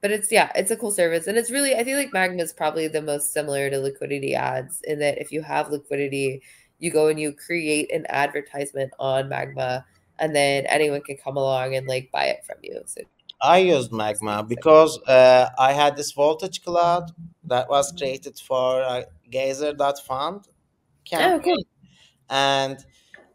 but 0.00 0.12
it's 0.12 0.30
yeah, 0.30 0.52
it's 0.54 0.70
a 0.70 0.76
cool 0.76 0.92
service, 0.92 1.26
and 1.26 1.36
it's 1.38 1.50
really 1.50 1.74
I 1.74 1.84
feel 1.84 1.98
like 1.98 2.12
Magma 2.12 2.42
is 2.42 2.52
probably 2.52 2.88
the 2.88 3.02
most 3.02 3.32
similar 3.32 3.70
to 3.70 3.80
liquidity 3.80 4.34
ads 4.36 4.80
in 4.82 4.98
that 5.00 5.18
if 5.18 5.32
you 5.32 5.42
have 5.42 5.70
liquidity, 5.70 6.42
you 6.78 6.90
go 6.92 7.08
and 7.08 7.18
you 7.18 7.32
create 7.32 7.90
an 7.92 8.06
advertisement 8.10 8.92
on 9.00 9.28
Magma, 9.28 9.84
and 10.20 10.36
then 10.36 10.66
anyone 10.66 11.02
can 11.02 11.16
come 11.16 11.36
along 11.36 11.74
and 11.74 11.88
like 11.88 12.10
buy 12.12 12.26
it 12.26 12.44
from 12.46 12.58
you. 12.62 12.82
So 12.86 13.02
I 13.40 13.58
used 13.58 13.92
Magma 13.92 14.44
because 14.46 14.98
uh, 15.02 15.48
I 15.58 15.72
had 15.72 15.96
this 15.96 16.12
voltage 16.12 16.62
cloud 16.62 17.12
that 17.44 17.68
was 17.68 17.92
created 17.92 18.38
for 18.38 18.82
uh, 18.82 19.02
Geyser.fund 19.30 20.46
oh, 21.14 21.40
cool. 21.44 21.64
and 22.30 22.84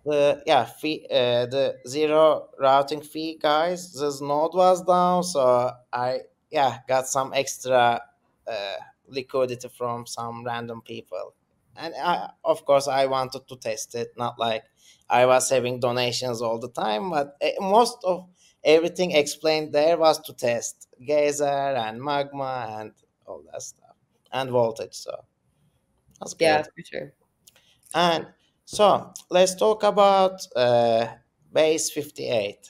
the 0.06 0.42
yeah 0.46 0.66
fee 0.66 1.06
uh, 1.12 1.46
the 1.46 1.78
zero 1.88 2.50
routing 2.60 3.02
fee 3.02 3.38
guys 3.42 3.94
this 3.94 4.22
node 4.22 4.54
was 4.54 4.84
down 4.84 5.24
so 5.24 5.72
i 5.94 6.20
yeah 6.50 6.80
got 6.88 7.08
some 7.08 7.32
extra 7.34 8.02
uh, 8.48 8.76
liquidity 9.08 9.68
from 9.70 10.06
some 10.08 10.44
random 10.44 10.82
people. 10.82 11.34
And 11.76 11.94
I, 11.96 12.30
of 12.44 12.66
course 12.66 12.88
i 12.88 13.06
wanted 13.06 13.48
to 13.48 13.56
test 13.56 13.96
it 13.96 14.10
not 14.18 14.38
like 14.40 14.64
i 15.10 15.26
was 15.26 15.50
having 15.50 15.80
donations 15.80 16.42
all 16.42 16.60
the 16.60 16.70
time 16.70 17.10
but 17.12 17.38
eh, 17.42 17.54
most 17.60 17.98
of 18.04 18.28
everything 18.64 19.12
explained 19.12 19.72
there 19.74 19.98
was 19.98 20.20
to 20.22 20.34
test 20.34 20.88
geyser 21.06 21.46
and 21.86 22.02
magma 22.02 22.78
and 22.80 22.94
all 23.26 23.44
that 23.52 23.62
stuff 23.62 23.96
and 24.32 24.50
voltage 24.52 24.94
so 24.96 25.26
that's 26.40 26.40
Yeah, 26.40 26.64
for 26.76 26.84
sure. 26.84 27.14
and 27.94 28.28
so 28.66 29.12
let's 29.30 29.56
talk 29.56 29.84
about 29.84 30.40
uh, 30.56 31.08
base 31.52 31.90
58 31.92 32.68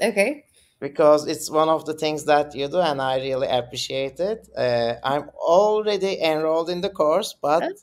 Okay. 0.00 0.44
because 0.80 1.26
it's 1.26 1.50
one 1.50 1.68
of 1.68 1.84
the 1.86 1.94
things 1.94 2.24
that 2.24 2.54
you 2.54 2.68
do 2.68 2.80
and 2.80 3.00
I 3.02 3.16
really 3.18 3.48
appreciate 3.48 4.20
it. 4.20 4.48
Uh, 4.56 4.94
I'm 5.04 5.28
already 5.30 6.20
enrolled 6.22 6.70
in 6.70 6.80
the 6.80 6.90
course, 6.90 7.34
but 7.40 7.78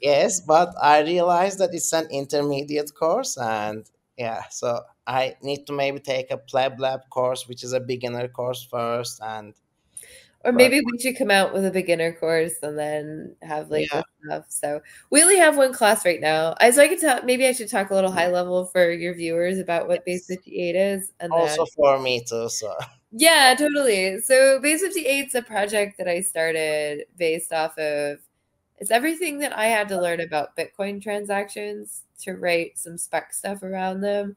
yes, 0.00 0.40
but 0.40 0.72
I 0.80 1.00
realized 1.02 1.58
that 1.58 1.74
it's 1.74 1.92
an 1.92 2.08
intermediate 2.10 2.94
course 2.94 3.36
and 3.38 3.88
yeah, 4.16 4.42
so 4.50 4.80
I 5.06 5.36
need 5.42 5.66
to 5.66 5.72
maybe 5.72 6.00
take 6.00 6.30
a 6.30 6.36
Pleb 6.36 6.80
Lab 6.80 7.08
course, 7.10 7.46
which 7.48 7.62
is 7.62 7.72
a 7.72 7.80
beginner 7.80 8.28
course 8.28 8.66
first. 8.68 9.20
And 9.22 9.54
Or 10.44 10.52
maybe 10.52 10.80
we 10.80 10.98
should 10.98 11.16
come 11.16 11.30
out 11.30 11.52
with 11.52 11.64
a 11.64 11.70
beginner 11.70 12.12
course 12.12 12.54
and 12.62 12.78
then 12.78 13.36
have 13.42 13.70
like 13.70 13.88
yeah, 13.92 14.02
stuff. 14.24 14.44
So 14.48 14.80
we 15.10 15.22
only 15.22 15.36
have 15.36 15.56
one 15.56 15.72
class 15.72 16.04
right 16.04 16.20
now. 16.20 16.54
I 16.60 16.70
so 16.70 16.82
I 16.82 16.88
could 16.88 17.00
talk 17.00 17.24
maybe 17.24 17.46
I 17.46 17.52
should 17.52 17.70
talk 17.70 17.90
a 17.90 17.94
little 17.94 18.10
high 18.10 18.24
mm-hmm. 18.24 18.34
level 18.34 18.66
for 18.66 18.90
your 18.90 19.14
viewers 19.14 19.58
about 19.58 19.88
what 19.88 20.04
Base 20.04 20.26
yes, 20.28 20.38
58 20.38 20.76
is 20.76 21.12
and 21.20 21.32
then 21.32 21.40
also 21.40 21.66
for 21.76 21.98
me 22.00 22.24
too. 22.28 22.48
So 22.48 22.74
yeah, 23.12 23.54
totally. 23.56 24.20
So 24.20 24.60
Base 24.60 24.82
58 24.82 25.26
is 25.28 25.34
a 25.34 25.42
project 25.42 25.98
that 25.98 26.08
I 26.08 26.20
started 26.20 27.04
based 27.16 27.52
off 27.52 27.78
of 27.78 28.18
it's 28.78 28.90
everything 28.90 29.38
that 29.38 29.56
I 29.56 29.66
had 29.66 29.88
to 29.88 30.00
learn 30.00 30.20
about 30.20 30.56
Bitcoin 30.56 31.02
transactions 31.02 32.02
to 32.20 32.34
write 32.34 32.78
some 32.78 32.98
spec 32.98 33.32
stuff 33.32 33.62
around 33.62 34.00
them 34.00 34.36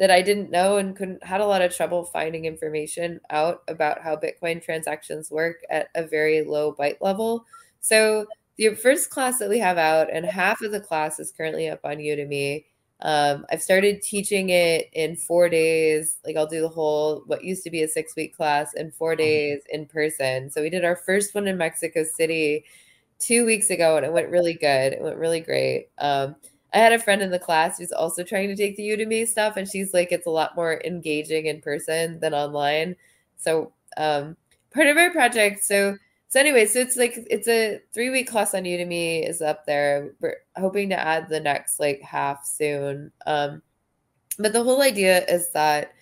that 0.00 0.10
I 0.10 0.22
didn't 0.22 0.50
know 0.50 0.78
and 0.78 0.96
couldn't 0.96 1.22
had 1.22 1.42
a 1.42 1.46
lot 1.46 1.60
of 1.60 1.76
trouble 1.76 2.04
finding 2.04 2.46
information 2.46 3.20
out 3.28 3.62
about 3.68 4.00
how 4.02 4.16
Bitcoin 4.16 4.60
transactions 4.62 5.30
work 5.30 5.58
at 5.70 5.88
a 5.94 6.02
very 6.02 6.42
low 6.42 6.74
byte 6.74 6.96
level. 7.02 7.44
So 7.82 8.26
the 8.56 8.74
first 8.74 9.10
class 9.10 9.38
that 9.38 9.50
we 9.50 9.58
have 9.58 9.76
out, 9.78 10.08
and 10.10 10.24
half 10.24 10.62
of 10.62 10.72
the 10.72 10.80
class 10.80 11.20
is 11.20 11.30
currently 11.30 11.68
up 11.68 11.80
on 11.84 11.98
Udemy. 11.98 12.64
Um, 13.02 13.44
I've 13.50 13.62
started 13.62 14.00
teaching 14.02 14.48
it 14.50 14.88
in 14.94 15.16
four 15.16 15.50
days. 15.50 16.16
Like 16.24 16.36
I'll 16.36 16.46
do 16.46 16.62
the 16.62 16.68
whole 16.68 17.22
what 17.26 17.44
used 17.44 17.64
to 17.64 17.70
be 17.70 17.82
a 17.82 17.88
six 17.88 18.16
week 18.16 18.34
class 18.34 18.72
in 18.74 18.90
four 18.90 19.14
Mhm. 19.14 19.18
days 19.18 19.62
in 19.70 19.86
person. 19.86 20.50
So 20.50 20.62
we 20.62 20.70
did 20.70 20.84
our 20.84 20.96
first 20.96 21.34
one 21.34 21.46
in 21.46 21.58
Mexico 21.58 22.04
City 22.04 22.64
two 23.18 23.44
weeks 23.44 23.68
ago, 23.70 23.98
and 23.98 24.06
it 24.06 24.12
went 24.12 24.30
really 24.30 24.54
good. 24.54 24.94
It 24.94 25.02
went 25.02 25.16
really 25.16 25.40
great. 25.40 25.88
Um, 25.98 26.36
I 26.72 26.78
had 26.78 26.92
a 26.92 26.98
friend 26.98 27.22
in 27.22 27.30
the 27.30 27.38
class 27.38 27.78
who's 27.78 27.92
also 27.92 28.22
trying 28.22 28.48
to 28.48 28.56
take 28.56 28.76
the 28.76 28.88
Udemy 28.88 29.26
stuff, 29.26 29.56
and 29.56 29.68
she's 29.68 29.92
like, 29.92 30.12
it's 30.12 30.26
a 30.26 30.30
lot 30.30 30.56
more 30.56 30.80
engaging 30.84 31.46
in 31.46 31.60
person 31.60 32.20
than 32.20 32.34
online. 32.34 32.96
So, 33.36 33.72
um, 33.96 34.36
part 34.72 34.86
of 34.86 34.96
our 34.96 35.10
project. 35.10 35.64
So, 35.64 35.96
so 36.28 36.38
anyway, 36.38 36.66
so 36.66 36.78
it's 36.78 36.96
like 36.96 37.14
it's 37.28 37.48
a 37.48 37.80
three 37.92 38.10
week 38.10 38.28
class 38.28 38.54
on 38.54 38.62
Udemy 38.62 39.28
is 39.28 39.42
up 39.42 39.66
there. 39.66 40.12
We're 40.20 40.36
hoping 40.56 40.88
to 40.90 40.98
add 40.98 41.28
the 41.28 41.40
next 41.40 41.80
like 41.80 42.00
half 42.02 42.44
soon. 42.44 43.10
Um, 43.26 43.62
but 44.38 44.52
the 44.52 44.62
whole 44.62 44.82
idea 44.82 45.24
is 45.26 45.50
that 45.50 45.92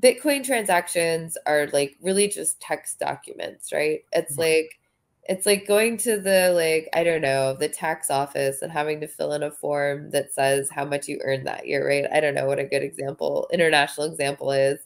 Bitcoin 0.00 0.44
transactions 0.44 1.36
are 1.46 1.68
like 1.72 1.96
really 2.00 2.28
just 2.28 2.60
text 2.60 2.98
documents, 3.00 3.72
right? 3.72 4.04
It's 4.12 4.38
like 4.38 4.78
it's 5.26 5.46
like 5.46 5.66
going 5.66 5.96
to 5.98 6.18
the 6.20 6.52
like 6.54 6.88
I 6.94 7.04
don't 7.04 7.22
know, 7.22 7.54
the 7.54 7.68
tax 7.68 8.10
office 8.10 8.62
and 8.62 8.70
having 8.70 9.00
to 9.00 9.08
fill 9.08 9.32
in 9.32 9.42
a 9.42 9.50
form 9.50 10.10
that 10.10 10.32
says 10.32 10.70
how 10.70 10.84
much 10.84 11.08
you 11.08 11.20
earned 11.24 11.46
that 11.46 11.66
year, 11.66 11.86
right? 11.86 12.06
I 12.12 12.20
don't 12.20 12.34
know 12.34 12.46
what 12.46 12.58
a 12.58 12.64
good 12.64 12.82
example, 12.82 13.48
international 13.52 14.06
example 14.06 14.52
is. 14.52 14.80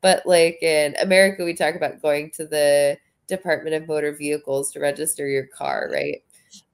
But 0.00 0.26
like 0.26 0.62
in 0.62 0.96
America 1.00 1.44
we 1.44 1.54
talk 1.54 1.74
about 1.74 2.02
going 2.02 2.30
to 2.32 2.46
the 2.46 2.98
Department 3.28 3.76
of 3.76 3.88
Motor 3.88 4.12
Vehicles 4.12 4.72
to 4.72 4.80
register 4.80 5.28
your 5.28 5.46
car, 5.46 5.88
right? 5.92 6.22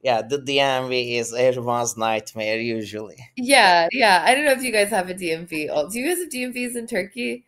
yeah, 0.02 0.22
the 0.22 0.38
DMV 0.38 1.18
is 1.18 1.35
everyone's 1.35 1.96
nightmare 1.96 2.59
usually. 2.59 3.16
Yeah, 3.37 3.88
yeah. 3.92 4.22
I 4.26 4.35
don't 4.35 4.44
know 4.44 4.52
if 4.52 4.62
you 4.62 4.72
guys 4.72 4.90
have 4.90 5.11
a 5.11 5.14
DMV. 5.14 5.68
Oh, 5.70 5.88
do 5.88 5.98
you 5.98 6.09
guys 6.09 6.18
have 6.18 6.31
DMVs 6.31 6.76
in 6.76 6.87
Turkey? 6.87 7.44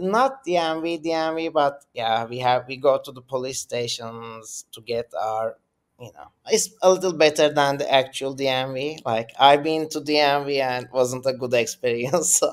Not 0.00 0.44
DMV, 0.46 1.04
DMV, 1.04 1.52
but 1.52 1.84
yeah, 1.94 2.24
we 2.24 2.38
have 2.38 2.66
we 2.68 2.76
go 2.76 2.98
to 2.98 3.12
the 3.12 3.22
police 3.22 3.60
stations 3.60 4.64
to 4.72 4.80
get 4.80 5.12
our, 5.20 5.56
you 6.00 6.10
know, 6.14 6.28
it's 6.46 6.70
a 6.82 6.90
little 6.90 7.12
better 7.12 7.48
than 7.52 7.78
the 7.78 7.92
actual 7.92 8.36
DMV. 8.36 9.04
Like 9.04 9.30
I've 9.38 9.62
been 9.62 9.88
to 9.90 10.00
DMV 10.00 10.60
and 10.60 10.88
wasn't 10.92 11.26
a 11.26 11.32
good 11.32 11.54
experience. 11.64 12.36
So 12.36 12.52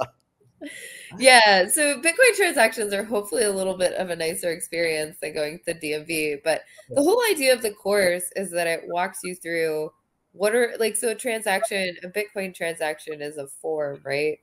Yeah, 1.18 1.68
so 1.68 2.00
Bitcoin 2.02 2.36
transactions 2.36 2.94
are 2.94 3.04
hopefully 3.04 3.44
a 3.44 3.52
little 3.52 3.78
bit 3.78 3.94
of 3.94 4.10
a 4.10 4.16
nicer 4.16 4.52
experience 4.52 5.18
than 5.22 5.34
going 5.34 5.60
to 5.66 5.74
DMV, 5.74 6.42
but 6.44 6.62
the 6.90 7.02
whole 7.02 7.22
idea 7.32 7.54
of 7.54 7.64
the 7.64 7.72
course 7.72 8.26
is 8.36 8.52
that 8.52 8.68
it 8.68 8.82
walks 8.88 9.20
you 9.24 9.34
through 9.36 9.92
what 10.34 10.54
are 10.54 10.76
like 10.80 10.96
so 10.96 11.10
a 11.10 11.16
transaction, 11.16 11.96
a 12.04 12.08
Bitcoin 12.08 12.54
transaction 12.54 13.22
is 13.22 13.38
a 13.38 13.48
form, 13.48 14.02
right? 14.06 14.38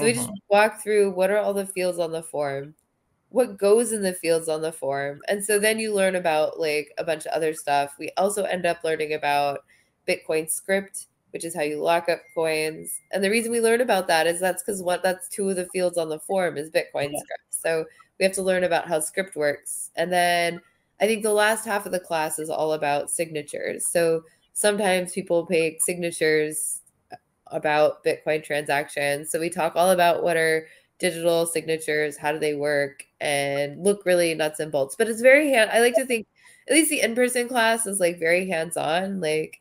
So 0.00 0.06
we 0.06 0.14
just 0.14 0.30
Mhm. 0.30 0.38
walk 0.50 0.82
through 0.82 1.12
what 1.12 1.30
are 1.30 1.38
all 1.38 1.54
the 1.54 1.66
fields 1.66 1.98
on 1.98 2.12
the 2.12 2.22
form, 2.22 2.74
what 3.30 3.58
goes 3.58 3.92
in 3.92 4.02
the 4.02 4.14
fields 4.14 4.48
on 4.48 4.62
the 4.62 4.72
form. 4.72 5.20
And 5.28 5.44
so 5.44 5.58
then 5.58 5.78
you 5.78 5.94
learn 5.94 6.16
about 6.16 6.58
like 6.58 6.92
a 6.98 7.04
bunch 7.04 7.26
of 7.26 7.32
other 7.32 7.54
stuff. 7.54 7.94
We 7.98 8.10
also 8.16 8.44
end 8.44 8.66
up 8.66 8.82
learning 8.84 9.14
about 9.14 9.60
Bitcoin 10.08 10.50
script, 10.50 11.06
which 11.32 11.44
is 11.44 11.54
how 11.54 11.62
you 11.62 11.80
lock 11.82 12.08
up 12.08 12.20
coins. 12.34 13.02
And 13.12 13.22
the 13.22 13.30
reason 13.30 13.52
we 13.52 13.60
learn 13.60 13.80
about 13.80 14.08
that 14.08 14.26
is 14.26 14.40
that's 14.40 14.62
because 14.62 14.82
what 14.82 15.02
that's 15.02 15.28
two 15.28 15.48
of 15.50 15.56
the 15.56 15.66
fields 15.66 15.98
on 15.98 16.08
the 16.08 16.20
form 16.20 16.56
is 16.56 16.70
Bitcoin 16.70 17.10
yeah, 17.12 17.18
script. 17.18 17.44
So 17.50 17.84
we 18.18 18.24
have 18.24 18.34
to 18.34 18.42
learn 18.42 18.64
about 18.64 18.88
how 18.88 19.00
script 19.00 19.36
works. 19.36 19.90
And 19.96 20.12
then 20.12 20.60
I 21.00 21.06
think 21.06 21.22
the 21.22 21.32
last 21.32 21.64
half 21.64 21.86
of 21.86 21.92
the 21.92 22.00
class 22.00 22.38
is 22.38 22.50
all 22.50 22.72
about 22.74 23.10
signatures. 23.10 23.86
So 23.86 24.24
sometimes 24.54 25.12
people 25.12 25.46
make 25.50 25.82
signatures 25.82 26.79
about 27.50 28.04
Bitcoin 28.04 28.44
transactions. 28.44 29.30
So 29.30 29.40
we 29.40 29.50
talk 29.50 29.74
all 29.76 29.90
about 29.90 30.22
what 30.22 30.36
are 30.36 30.66
digital 30.98 31.46
signatures, 31.46 32.16
how 32.16 32.32
do 32.32 32.38
they 32.38 32.54
work, 32.54 33.04
and 33.20 33.82
look 33.82 34.04
really 34.04 34.34
nuts 34.34 34.60
and 34.60 34.70
bolts. 34.70 34.96
But 34.96 35.08
it's 35.08 35.22
very 35.22 35.50
hand. 35.50 35.70
I 35.72 35.80
like 35.80 35.94
to 35.94 36.04
think 36.04 36.26
at 36.68 36.74
least 36.74 36.90
the 36.90 37.00
in-person 37.00 37.48
class 37.48 37.86
is 37.86 38.00
like 38.00 38.18
very 38.18 38.46
hands-on. 38.48 39.20
Like 39.20 39.60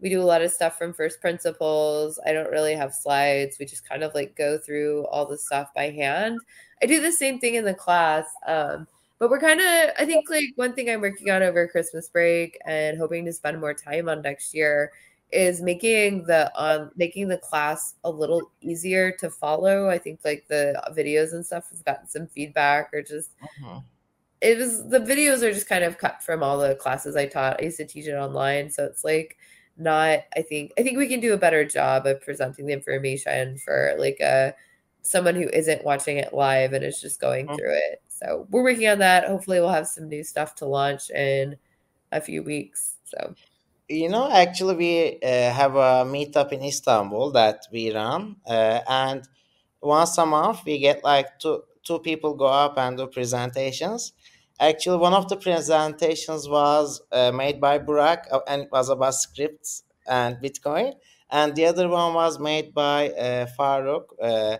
we 0.00 0.10
do 0.10 0.20
a 0.20 0.24
lot 0.24 0.42
of 0.42 0.52
stuff 0.52 0.76
from 0.76 0.92
first 0.92 1.20
principles. 1.20 2.20
I 2.26 2.32
don't 2.32 2.50
really 2.50 2.74
have 2.74 2.92
slides. 2.92 3.58
We 3.58 3.64
just 3.64 3.88
kind 3.88 4.02
of 4.02 4.14
like 4.14 4.36
go 4.36 4.58
through 4.58 5.06
all 5.06 5.24
the 5.24 5.38
stuff 5.38 5.70
by 5.74 5.90
hand. 5.90 6.38
I 6.82 6.86
do 6.86 7.00
the 7.00 7.12
same 7.12 7.38
thing 7.38 7.54
in 7.54 7.64
the 7.64 7.74
class. 7.74 8.26
Um, 8.46 8.86
but 9.18 9.30
we're 9.30 9.40
kind 9.40 9.60
of, 9.60 9.90
I 9.98 10.04
think, 10.04 10.28
like 10.28 10.44
one 10.56 10.74
thing 10.74 10.90
I'm 10.90 11.00
working 11.00 11.30
on 11.30 11.42
over 11.42 11.66
Christmas 11.68 12.08
break 12.08 12.58
and 12.66 12.98
hoping 12.98 13.24
to 13.24 13.32
spend 13.32 13.58
more 13.58 13.72
time 13.72 14.08
on 14.08 14.20
next 14.20 14.52
year 14.52 14.92
is 15.32 15.60
making 15.60 16.24
the 16.24 16.50
um 16.60 16.90
making 16.96 17.28
the 17.28 17.38
class 17.38 17.94
a 18.04 18.10
little 18.10 18.50
easier 18.60 19.10
to 19.12 19.30
follow. 19.30 19.88
I 19.88 19.98
think 19.98 20.20
like 20.24 20.46
the 20.48 20.80
videos 20.96 21.32
and 21.32 21.44
stuff 21.44 21.70
have 21.70 21.84
gotten 21.84 22.06
some 22.06 22.26
feedback 22.26 22.90
or 22.92 23.02
just 23.02 23.32
mhm. 23.60 23.82
it 24.40 24.58
was 24.58 24.88
the 24.88 25.00
videos 25.00 25.42
are 25.42 25.52
just 25.52 25.68
kind 25.68 25.84
of 25.84 25.98
cut 25.98 26.22
from 26.22 26.42
all 26.42 26.58
the 26.58 26.76
classes 26.76 27.16
I 27.16 27.26
taught. 27.26 27.60
I 27.60 27.64
used 27.64 27.78
to 27.78 27.86
teach 27.86 28.06
it 28.06 28.14
online, 28.14 28.70
so 28.70 28.84
it's 28.84 29.04
like 29.04 29.36
not 29.76 30.20
I 30.36 30.42
think 30.42 30.72
I 30.78 30.82
think 30.82 30.98
we 30.98 31.08
can 31.08 31.20
do 31.20 31.34
a 31.34 31.38
better 31.38 31.64
job 31.64 32.06
of 32.06 32.20
presenting 32.20 32.66
the 32.66 32.72
information 32.72 33.58
for 33.58 33.94
like 33.98 34.20
a 34.20 34.54
someone 35.02 35.34
who 35.34 35.48
isn't 35.52 35.84
watching 35.84 36.16
it 36.18 36.32
live 36.32 36.72
and 36.72 36.84
is 36.84 37.00
just 37.00 37.20
going 37.20 37.46
mhm. 37.46 37.56
through 37.56 37.74
it. 37.74 38.02
So 38.08 38.46
we're 38.50 38.62
working 38.62 38.88
on 38.88 38.98
that. 39.00 39.26
Hopefully 39.26 39.60
we'll 39.60 39.68
have 39.70 39.88
some 39.88 40.08
new 40.08 40.22
stuff 40.22 40.54
to 40.56 40.66
launch 40.66 41.10
in 41.10 41.56
a 42.12 42.20
few 42.20 42.42
weeks. 42.42 42.96
So 43.04 43.34
You 43.88 44.08
know, 44.08 44.30
actually, 44.30 44.76
we 44.76 45.20
uh, 45.22 45.50
have 45.52 45.74
a 45.76 46.04
meetup 46.14 46.52
in 46.52 46.62
Istanbul 46.62 47.32
that 47.32 47.66
we 47.70 47.92
run, 47.94 48.36
uh, 48.46 48.80
and 48.88 49.28
once 49.82 50.16
a 50.16 50.24
month 50.24 50.60
we 50.64 50.78
get 50.78 51.04
like 51.04 51.38
two 51.38 51.62
two 51.82 51.98
people 51.98 52.34
go 52.34 52.46
up 52.46 52.78
and 52.78 52.96
do 52.96 53.06
presentations, 53.06 54.12
Actually, 54.60 54.98
one 54.98 55.12
of 55.12 55.28
the 55.28 55.36
presentations 55.36 56.48
was 56.48 57.02
uh, 57.12 57.30
made 57.32 57.60
by 57.60 57.78
Burak 57.78 58.22
uh, 58.32 58.40
and 58.48 58.62
it 58.62 58.68
was 58.72 58.88
about 58.88 59.14
scripts 59.14 59.82
and 60.06 60.36
Bitcoin, 60.36 60.94
and 61.30 61.54
the 61.56 61.66
other 61.66 61.88
one 61.88 62.14
was 62.14 62.38
made 62.38 62.72
by 62.72 63.10
uh, 63.10 63.46
Farouk, 63.58 64.04
uh, 64.22 64.56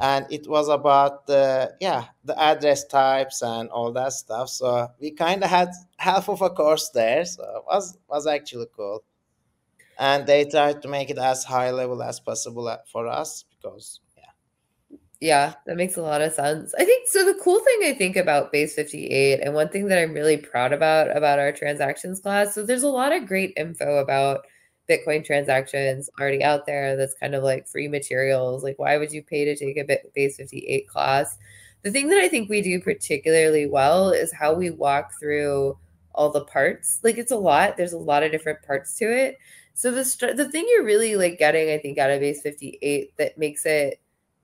and 0.00 0.26
it 0.30 0.48
was 0.48 0.68
about 0.68 1.26
the 1.26 1.74
yeah 1.80 2.04
the 2.24 2.40
address 2.40 2.84
types 2.84 3.42
and 3.42 3.68
all 3.70 3.92
that 3.92 4.12
stuff. 4.12 4.48
So 4.48 4.88
we 5.00 5.10
kind 5.10 5.42
of 5.42 5.50
had 5.50 5.70
half 5.96 6.28
of 6.28 6.40
a 6.42 6.50
course 6.50 6.90
there, 6.90 7.24
so 7.24 7.42
it 7.42 7.64
was 7.66 7.98
was 8.08 8.26
actually 8.26 8.66
cool. 8.76 9.02
And 9.98 10.26
they 10.26 10.44
tried 10.44 10.80
to 10.82 10.88
make 10.88 11.10
it 11.10 11.18
as 11.18 11.42
high 11.42 11.72
level 11.72 12.02
as 12.02 12.20
possible 12.20 12.68
uh, 12.68 12.78
for 12.90 13.08
us 13.08 13.44
because 13.50 14.00
yeah. 14.16 14.98
Yeah, 15.20 15.54
that 15.66 15.76
makes 15.76 15.96
a 15.96 16.02
lot 16.02 16.22
of 16.22 16.32
sense. 16.32 16.72
I 16.78 16.84
think 16.84 17.08
so. 17.08 17.24
The 17.24 17.40
cool 17.42 17.58
thing 17.58 17.80
I 17.82 17.94
think 17.94 18.14
about 18.14 18.52
Base 18.52 18.76
58, 18.76 19.40
and 19.40 19.54
one 19.54 19.68
thing 19.68 19.88
that 19.88 19.98
I'm 19.98 20.12
really 20.12 20.36
proud 20.36 20.72
about 20.72 21.16
about 21.16 21.40
our 21.40 21.50
transactions 21.50 22.20
class, 22.20 22.54
so 22.54 22.64
there's 22.64 22.84
a 22.84 22.88
lot 22.88 23.12
of 23.12 23.26
great 23.26 23.52
info 23.56 23.96
about 23.96 24.46
Bitcoin 24.88 25.24
transactions 25.24 26.08
already 26.18 26.42
out 26.42 26.66
there 26.66 26.96
that's 26.96 27.14
kind 27.14 27.34
of 27.34 27.42
like 27.42 27.68
free 27.68 27.88
materials. 27.88 28.62
Like, 28.62 28.78
why 28.78 28.96
would 28.96 29.12
you 29.12 29.22
pay 29.22 29.44
to 29.44 29.56
take 29.56 29.76
a 29.76 29.84
Bit 29.84 30.12
Base 30.14 30.36
58 30.36 30.88
class? 30.88 31.38
The 31.82 31.90
thing 31.90 32.08
that 32.08 32.18
I 32.18 32.28
think 32.28 32.48
we 32.48 32.62
do 32.62 32.80
particularly 32.80 33.66
well 33.66 34.10
is 34.10 34.32
how 34.32 34.54
we 34.54 34.70
walk 34.70 35.12
through 35.20 35.78
all 36.14 36.30
the 36.30 36.44
parts. 36.44 37.00
Like, 37.02 37.18
it's 37.18 37.30
a 37.30 37.36
lot, 37.36 37.76
there's 37.76 37.92
a 37.92 37.98
lot 37.98 38.22
of 38.22 38.32
different 38.32 38.62
parts 38.62 38.94
to 38.98 39.04
it. 39.04 39.38
So 39.74 39.92
the 39.92 40.04
st- 40.04 40.36
the 40.36 40.50
thing 40.50 40.66
you're 40.68 40.84
really 40.84 41.14
like 41.14 41.38
getting, 41.38 41.70
I 41.70 41.78
think, 41.78 41.98
out 41.98 42.10
of 42.10 42.18
Base 42.18 42.42
58 42.42 43.16
that 43.16 43.38
makes 43.38 43.64
it 43.64 44.00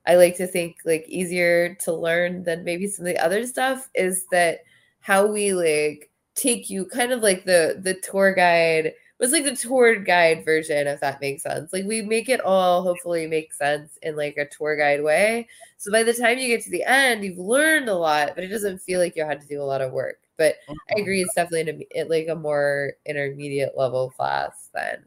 I 0.07 0.15
like 0.15 0.37
to 0.37 0.47
think 0.47 0.77
like 0.85 1.05
easier 1.07 1.75
to 1.75 1.93
learn 1.93 2.43
than 2.43 2.63
maybe 2.63 2.87
some 2.87 3.05
of 3.05 3.13
the 3.13 3.23
other 3.23 3.45
stuff 3.45 3.89
is 3.95 4.25
that 4.31 4.59
how 4.99 5.25
we 5.25 5.53
like 5.53 6.09
take 6.35 6.69
you 6.69 6.85
kind 6.85 7.11
of 7.11 7.23
like 7.23 7.45
the 7.45 7.79
the 7.81 7.95
tour 7.95 8.33
guide 8.33 8.93
was 9.19 9.31
like 9.31 9.45
the 9.45 9.55
tour 9.55 9.95
guide 9.95 10.43
version 10.43 10.87
if 10.87 10.99
that 10.99 11.21
makes 11.21 11.43
sense. 11.43 11.71
Like 11.71 11.85
we 11.85 12.01
make 12.01 12.29
it 12.29 12.41
all 12.41 12.83
hopefully 12.83 13.27
make 13.27 13.53
sense 13.53 13.97
in 14.01 14.15
like 14.15 14.37
a 14.37 14.47
tour 14.47 14.75
guide 14.75 15.03
way. 15.03 15.47
So 15.77 15.91
by 15.91 16.03
the 16.03 16.13
time 16.13 16.37
you 16.37 16.47
get 16.47 16.63
to 16.63 16.69
the 16.69 16.83
end 16.83 17.23
you've 17.23 17.37
learned 17.37 17.89
a 17.89 17.95
lot 17.95 18.33
but 18.35 18.43
it 18.43 18.49
doesn't 18.49 18.79
feel 18.79 18.99
like 18.99 19.15
you 19.15 19.25
had 19.25 19.41
to 19.41 19.47
do 19.47 19.61
a 19.61 19.63
lot 19.63 19.81
of 19.81 19.91
work. 19.91 20.19
But 20.37 20.55
i 20.67 20.71
mm-hmm. 20.71 21.01
agree 21.01 21.21
it's 21.21 21.33
definitely 21.33 21.85
an, 21.95 22.09
like 22.09 22.27
a 22.27 22.35
more 22.35 22.93
intermediate 23.05 23.77
level 23.77 24.09
class 24.09 24.69
than 24.73 25.05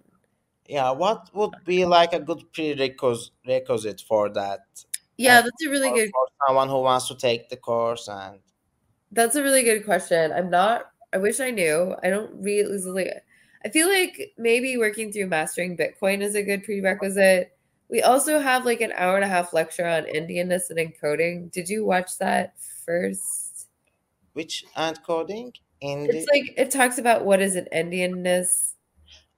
yeah 0.66 0.90
what 0.90 1.28
would 1.34 1.54
be 1.66 1.84
like 1.84 2.14
a 2.14 2.20
good 2.20 2.44
prerequisite 2.52 4.00
for 4.08 4.30
that? 4.30 4.60
Yeah, 5.18 5.40
that's 5.40 5.66
a 5.66 5.68
really 5.68 5.90
for, 5.90 5.96
good 5.96 6.10
for 6.10 6.26
someone 6.46 6.68
who 6.68 6.80
wants 6.80 7.08
to 7.08 7.16
take 7.16 7.48
the 7.48 7.56
course 7.56 8.08
and 8.08 8.38
that's 9.12 9.36
a 9.36 9.42
really 9.42 9.62
good 9.62 9.84
question. 9.84 10.32
I'm 10.32 10.50
not 10.50 10.86
I 11.12 11.18
wish 11.18 11.40
I 11.40 11.50
knew. 11.50 11.94
I 12.02 12.10
don't 12.10 12.30
really 12.42 12.78
I 13.64 13.68
feel 13.70 13.88
like 13.88 14.32
maybe 14.38 14.76
working 14.76 15.12
through 15.12 15.26
mastering 15.26 15.76
Bitcoin 15.76 16.22
is 16.22 16.34
a 16.34 16.42
good 16.42 16.64
prerequisite. 16.64 17.52
We 17.90 18.02
also 18.02 18.38
have 18.38 18.64
like 18.64 18.80
an 18.80 18.92
hour 18.96 19.16
and 19.16 19.24
a 19.24 19.28
half 19.28 19.52
lecture 19.52 19.86
on 19.86 20.04
endianness 20.04 20.70
and 20.70 20.78
encoding. 20.78 21.50
Did 21.50 21.68
you 21.68 21.84
watch 21.84 22.18
that 22.18 22.54
first? 22.84 23.66
which 24.34 24.64
encoding 24.76 25.52
in 25.80 26.06
It's 26.08 26.26
like 26.30 26.54
it 26.56 26.70
talks 26.70 26.98
about 26.98 27.24
what 27.24 27.40
is 27.42 27.56
an 27.56 27.66
endianness. 27.74 28.74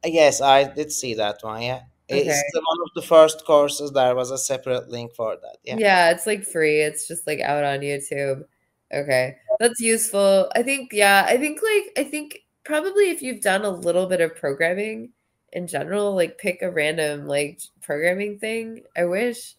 Uh, 0.04 0.08
yes 0.08 0.40
i 0.42 0.64
did 0.64 0.90
see 0.92 1.14
that 1.14 1.38
one 1.42 1.62
yeah 1.62 1.80
Okay. 2.10 2.26
it's 2.26 2.54
one 2.54 2.78
of 2.84 2.90
the 2.96 3.02
first 3.02 3.44
courses 3.46 3.92
there 3.92 4.14
was 4.16 4.30
a 4.30 4.36
separate 4.38 4.88
link 4.88 5.14
for 5.14 5.36
that 5.40 5.58
yeah 5.62 5.76
Yeah, 5.78 6.10
it's 6.10 6.26
like 6.26 6.44
free. 6.44 6.80
It's 6.80 7.06
just 7.06 7.26
like 7.26 7.40
out 7.40 7.62
on 7.64 7.80
YouTube. 7.80 8.44
Okay. 8.92 9.36
That's 9.60 9.80
useful. 9.80 10.50
I 10.56 10.62
think, 10.64 10.90
yeah, 10.92 11.24
I 11.28 11.36
think 11.36 11.60
like, 11.62 11.92
I 11.96 12.10
think 12.10 12.40
probably 12.70 13.10
if 13.10 13.20
you've 13.20 13.40
done 13.40 13.64
a 13.64 13.70
little 13.70 14.06
bit 14.06 14.20
of 14.20 14.36
programming 14.36 15.10
in 15.52 15.66
general, 15.66 16.14
like 16.14 16.38
pick 16.38 16.62
a 16.62 16.70
random 16.70 17.26
like 17.26 17.60
programming 17.82 18.38
thing. 18.38 18.82
I 18.96 19.04
wish. 19.04 19.56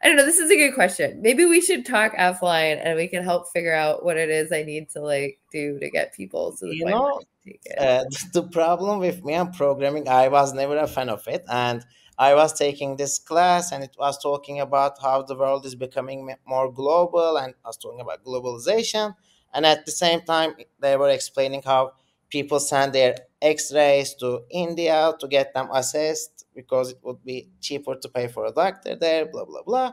I 0.00 0.08
don't 0.08 0.16
know. 0.16 0.24
This 0.24 0.38
is 0.38 0.50
a 0.50 0.56
good 0.56 0.74
question. 0.74 1.20
Maybe 1.22 1.44
we 1.44 1.60
should 1.60 1.84
talk 1.84 2.12
offline 2.16 2.80
and 2.82 2.96
we 2.96 3.08
can 3.08 3.24
help 3.24 3.52
figure 3.52 3.74
out 3.74 4.04
what 4.04 4.16
it 4.16 4.30
is 4.30 4.52
I 4.52 4.62
need 4.62 4.90
to 4.90 5.00
like 5.00 5.38
do 5.50 5.78
to 5.80 5.90
get 5.90 6.14
people 6.14 6.56
to 6.56 6.66
the 6.66 6.76
you 6.76 6.84
point 6.84 6.96
know 6.96 7.20
they 7.44 7.52
take 7.52 7.60
it. 7.64 7.78
uh, 7.78 8.04
the 8.32 8.44
problem 8.44 9.00
with 9.00 9.24
me 9.24 9.34
and 9.34 9.52
programming 9.52 10.08
i 10.08 10.26
was 10.26 10.52
never 10.52 10.76
a 10.76 10.88
fan 10.88 11.08
of 11.08 11.26
it 11.28 11.44
and 11.48 11.84
i 12.18 12.34
was 12.34 12.52
taking 12.52 12.96
this 12.96 13.18
class 13.18 13.70
and 13.70 13.84
it 13.84 13.94
was 13.98 14.18
talking 14.18 14.58
about 14.60 15.00
how 15.00 15.22
the 15.22 15.36
world 15.36 15.64
is 15.66 15.74
becoming 15.76 16.34
more 16.46 16.72
global 16.72 17.36
and 17.36 17.54
I 17.64 17.68
was 17.68 17.76
talking 17.76 18.00
about 18.00 18.24
globalization 18.24 19.14
and 19.54 19.66
at 19.66 19.86
the 19.86 19.92
same 19.92 20.22
time 20.22 20.54
they 20.80 20.96
were 20.96 21.10
explaining 21.10 21.62
how 21.62 21.92
people 22.32 22.60
send 22.60 22.92
their 22.94 23.14
x-rays 23.42 24.14
to 24.14 24.42
india 24.50 25.12
to 25.20 25.28
get 25.28 25.54
them 25.54 25.68
assessed 25.74 26.46
because 26.54 26.90
it 26.92 26.98
would 27.04 27.22
be 27.24 27.48
cheaper 27.60 27.94
to 27.96 28.08
pay 28.08 28.28
for 28.28 28.46
a 28.46 28.52
doctor 28.52 28.96
there 28.96 29.26
blah 29.26 29.44
blah 29.44 29.62
blah 29.62 29.92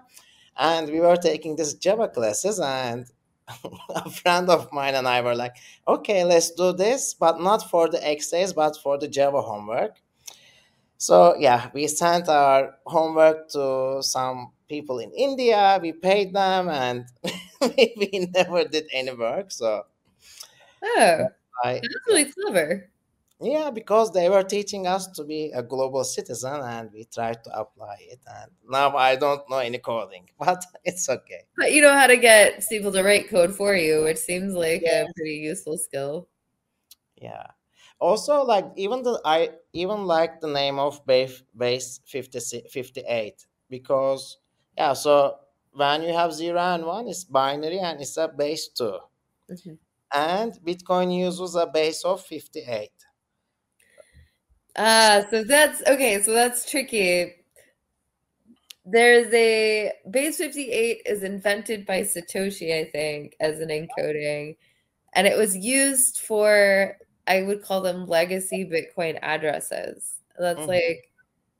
and 0.58 0.89
we 0.89 0.99
were 1.02 1.17
taking 1.17 1.56
this 1.58 1.73
java 1.75 2.08
classes 2.08 2.60
and 2.60 3.08
a 3.89 4.10
friend 4.10 4.49
of 4.49 4.71
mine 4.73 4.95
and 4.95 5.08
i 5.08 5.21
were 5.21 5.36
like 5.36 5.56
okay 5.88 6.23
let's 6.23 6.52
do 6.52 6.73
this 6.73 7.13
but 7.15 7.41
not 7.41 7.69
for 7.69 7.89
the 7.89 8.02
x-rays 8.08 8.54
but 8.54 8.78
for 8.84 8.97
the 8.99 9.08
java 9.08 9.41
homework 9.41 9.97
so 10.97 11.36
yeah, 11.38 11.69
we 11.73 11.88
sent 11.88 12.28
our 12.28 12.75
homework 12.86 13.49
to 13.52 13.99
some 14.02 14.52
people 14.67 14.99
in 14.99 15.12
India. 15.13 15.80
We 15.82 15.93
paid 15.93 16.34
them, 16.34 16.69
and 16.69 17.06
we, 17.62 17.93
we 17.97 18.30
never 18.34 18.65
did 18.65 18.88
any 18.93 19.13
work. 19.13 19.52
So 19.52 19.86
Oh, 20.84 21.28
I 21.63 21.82
that's 21.82 22.08
really 22.08 22.32
clever. 22.32 22.89
yeah, 23.41 23.69
because 23.72 24.12
they 24.12 24.30
were 24.30 24.43
teaching 24.43 24.86
us 24.88 25.08
to 25.08 25.24
be 25.24 25.52
a 25.52 25.63
global 25.63 26.04
citizen, 26.04 26.62
and 26.62 26.91
we 26.91 27.06
tried 27.06 27.43
to 27.45 27.58
apply 27.60 27.98
it. 28.02 28.19
And 28.28 28.52
now 28.69 28.95
I 28.98 29.15
don't 29.15 29.50
know 29.50 29.60
any 29.60 29.78
coding, 29.80 30.30
but 30.39 30.63
it's 30.84 31.08
okay. 31.10 31.45
But 31.56 31.74
you 31.74 31.82
know 31.84 31.93
how 31.93 32.08
to 32.08 32.17
get 32.17 32.67
people 32.69 32.91
to 32.91 33.04
write 33.04 33.30
code 33.30 33.54
for 33.56 33.76
you, 33.76 34.04
which 34.04 34.17
seems 34.17 34.56
like 34.56 34.82
Yeah, 34.82 35.04
a 35.04 35.12
pretty 35.15 35.36
useful 35.36 35.78
skill. 35.78 36.28
yeah. 37.15 37.48
Also, 38.00 38.43
like 38.43 38.65
even 38.78 39.04
the 39.04 39.19
I 39.26 39.52
even 39.74 40.06
like 40.06 40.39
the 40.41 40.48
name 40.48 40.80
of 40.80 41.06
base 41.06 41.43
base 41.56 42.00
50, 42.06 42.39
58 42.72 43.45
because 43.69 44.38
yeah. 44.78 44.93
So 44.93 45.39
when 45.72 46.04
you 46.04 46.13
have 46.13 46.34
zero 46.34 46.60
and 46.60 46.86
one, 46.86 47.08
it's 47.08 47.26
binary 47.26 47.80
and 47.80 48.00
it's 48.02 48.17
a 48.17 48.28
base 48.30 48.69
two. 48.69 49.00
Mhm. 49.50 49.80
And 50.13 50.54
Bitcoin 50.65 51.17
uses 51.17 51.56
a 51.56 51.67
base 51.67 52.04
of 52.04 52.26
58. 52.26 52.91
Ah, 54.78 55.26
so 55.30 55.43
that's 55.43 55.82
okay. 55.88 56.22
So 56.22 56.34
that's 56.34 56.69
tricky. 56.69 57.36
There's 58.86 59.32
a 59.34 59.91
base 60.10 60.38
58 60.38 61.02
is 61.06 61.24
invented 61.24 61.86
by 61.86 62.02
Satoshi, 62.02 62.74
I 62.74 62.89
think, 62.89 63.36
as 63.39 63.60
an 63.60 63.69
encoding, 63.69 64.58
and 65.13 65.28
it 65.28 65.38
was 65.38 65.56
used 65.56 66.19
for, 66.19 66.98
I 67.28 67.43
would 67.43 67.62
call 67.63 67.82
them 67.82 68.08
legacy 68.08 68.65
Bitcoin 68.65 69.19
addresses. 69.22 70.15
That's 70.39 70.65
Mhm. 70.65 70.67
like, 70.67 71.09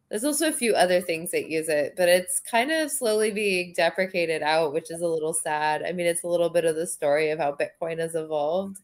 there's 0.10 0.24
also 0.24 0.48
a 0.48 0.54
few 0.54 0.74
other 0.74 1.02
things 1.02 1.32
that 1.32 1.50
use 1.50 1.70
it, 1.70 1.94
but 1.96 2.10
it's 2.10 2.40
kind 2.40 2.72
of 2.72 2.90
slowly 2.90 3.32
being 3.32 3.74
deprecated 3.76 4.42
out, 4.42 4.74
which 4.74 4.90
is 4.90 5.02
a 5.02 5.08
little 5.08 5.34
sad. 5.34 5.84
I 5.84 5.92
mean, 5.92 6.08
it's 6.08 6.24
a 6.24 6.28
little 6.28 6.50
bit 6.50 6.66
of 6.66 6.76
the 6.76 6.88
story 6.88 7.30
of 7.30 7.40
how 7.40 7.56
Bitcoin 7.56 8.00
has 8.00 8.16
evolved 8.16 8.78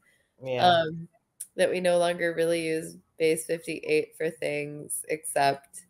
Yeah, 0.43 0.65
um, 0.65 1.07
that 1.55 1.71
we 1.71 1.79
no 1.79 1.97
longer 1.97 2.33
really 2.35 2.65
use 2.67 2.97
base 3.17 3.45
58 3.45 4.15
for 4.17 4.29
things 4.29 5.03
except 5.09 5.85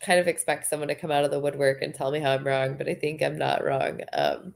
kind 0.00 0.18
of 0.20 0.28
expect 0.28 0.66
someone 0.66 0.88
to 0.88 0.94
come 0.94 1.10
out 1.10 1.24
of 1.24 1.30
the 1.30 1.40
woodwork 1.40 1.82
and 1.82 1.94
tell 1.94 2.10
me 2.10 2.20
how 2.20 2.32
I'm 2.32 2.46
wrong, 2.46 2.76
but 2.76 2.88
I 2.88 2.94
think 2.94 3.22
I'm 3.22 3.38
not 3.38 3.64
wrong. 3.64 4.00
Um, 4.12 4.54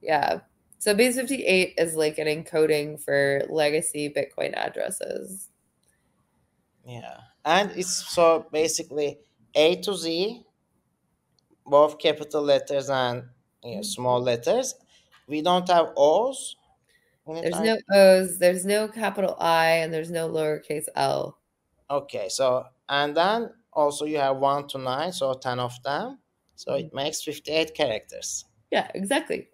yeah. 0.00 0.40
So 0.78 0.94
base 0.94 1.16
58 1.16 1.74
is 1.78 1.94
like 1.94 2.18
an 2.18 2.26
encoding 2.26 3.02
for 3.02 3.42
legacy 3.48 4.12
Bitcoin 4.14 4.54
addresses. 4.54 5.48
Yeah. 6.86 7.18
And 7.44 7.70
it's 7.72 8.08
so 8.14 8.46
basically 8.52 9.18
A 9.54 9.76
to 9.82 9.94
Z, 9.94 10.42
both 11.66 11.98
capital 11.98 12.42
letters 12.42 12.88
and 12.88 13.24
you 13.62 13.76
know, 13.76 13.82
small 13.82 14.20
letters. 14.20 14.74
We 15.26 15.42
don't 15.42 15.68
have 15.68 15.92
O's. 15.96 16.56
There's 17.26 17.60
no 17.60 17.76
O's, 17.92 18.38
there's 18.38 18.64
no 18.64 18.86
capital 18.86 19.36
I, 19.40 19.66
and 19.82 19.92
there's 19.92 20.10
no 20.10 20.28
lowercase 20.28 20.86
l. 20.94 21.38
Okay, 21.90 22.28
so 22.28 22.66
and 22.88 23.16
then 23.16 23.50
also 23.72 24.04
you 24.04 24.18
have 24.18 24.36
1 24.36 24.68
to 24.68 24.78
9, 24.78 25.12
so 25.12 25.34
10 25.34 25.58
of 25.58 25.82
them. 25.82 26.18
So 26.54 26.74
it 26.74 26.86
mm-hmm. 26.86 26.96
makes 26.96 27.22
58 27.22 27.74
characters. 27.74 28.44
Yeah, 28.70 28.88
exactly. 28.94 29.48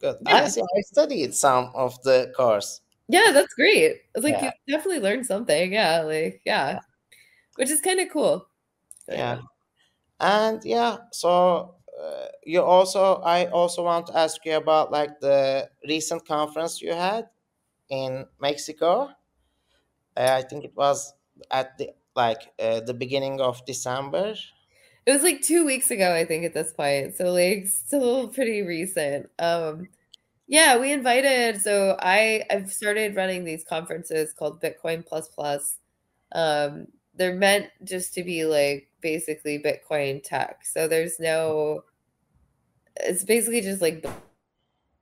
Good. 0.00 0.16
I 0.26 0.42
Yeah. 0.42 0.48
see. 0.48 0.62
I 0.62 0.80
studied 0.82 1.34
some 1.34 1.72
of 1.74 2.00
the 2.02 2.32
course. 2.36 2.80
Yeah, 3.08 3.32
that's 3.32 3.54
great. 3.54 4.02
It's 4.14 4.24
like 4.24 4.40
Yeah, 4.40 4.42
you 4.42 4.50
definitely 4.68 5.00
learned 5.00 5.26
something. 5.26 5.72
Yeah, 5.72 6.02
like 6.02 6.42
yeah, 6.44 6.72
yeah, 6.72 6.80
which 7.56 7.70
is 7.70 7.80
kind 7.82 8.00
of 8.00 8.10
cool. 8.10 8.48
So 9.06 9.14
yeah. 9.14 9.38
yeah. 9.38 9.42
And 10.20 10.64
yeah, 10.64 10.98
so 11.12 11.76
uh, 12.00 12.26
you 12.44 12.62
also, 12.62 13.16
I 13.22 13.46
also 13.48 13.84
want 13.84 14.08
to 14.08 14.18
ask 14.18 14.44
you 14.44 14.56
about 14.56 14.92
like 14.92 15.20
the 15.20 15.70
recent 15.88 16.26
conference 16.26 16.82
you 16.82 16.94
had. 16.94 17.30
in 17.90 18.26
Mexico. 18.40 19.10
Uh, 20.16 20.34
I 20.38 20.42
think 20.42 20.64
it 20.64 20.76
was 20.76 21.14
at 21.50 21.78
the 21.78 21.94
like 22.14 22.52
uh, 22.58 22.80
the 22.80 22.92
beginning 22.94 23.40
of 23.40 23.64
December. 23.64 24.34
It 25.06 25.12
was 25.12 25.22
like 25.22 25.40
two 25.42 25.64
weeks 25.64 25.90
ago, 25.90 26.14
I 26.14 26.24
think, 26.24 26.44
at 26.44 26.52
this 26.54 26.72
point. 26.72 27.14
So 27.16 27.32
like 27.32 27.66
still 27.66 28.28
pretty 28.28 28.62
recent. 28.62 29.30
Um 29.38 29.88
yeah, 30.48 30.78
we 30.78 30.92
invited 30.92 31.60
so 31.60 31.96
I 32.00 32.42
I've 32.50 32.72
started 32.72 33.14
running 33.14 33.44
these 33.44 33.64
conferences 33.64 34.32
called 34.32 34.62
Bitcoin 34.62 35.06
Plus 35.06 35.28
Plus. 35.28 35.76
Um 36.32 36.86
they're 37.14 37.34
meant 37.34 37.66
just 37.84 38.14
to 38.14 38.24
be 38.24 38.44
like 38.46 38.88
basically 39.02 39.58
Bitcoin 39.58 40.22
tech. 40.24 40.64
So 40.64 40.88
there's 40.88 41.20
no 41.20 41.84
it's 42.96 43.24
basically 43.24 43.60
just 43.60 43.82
like 43.82 44.04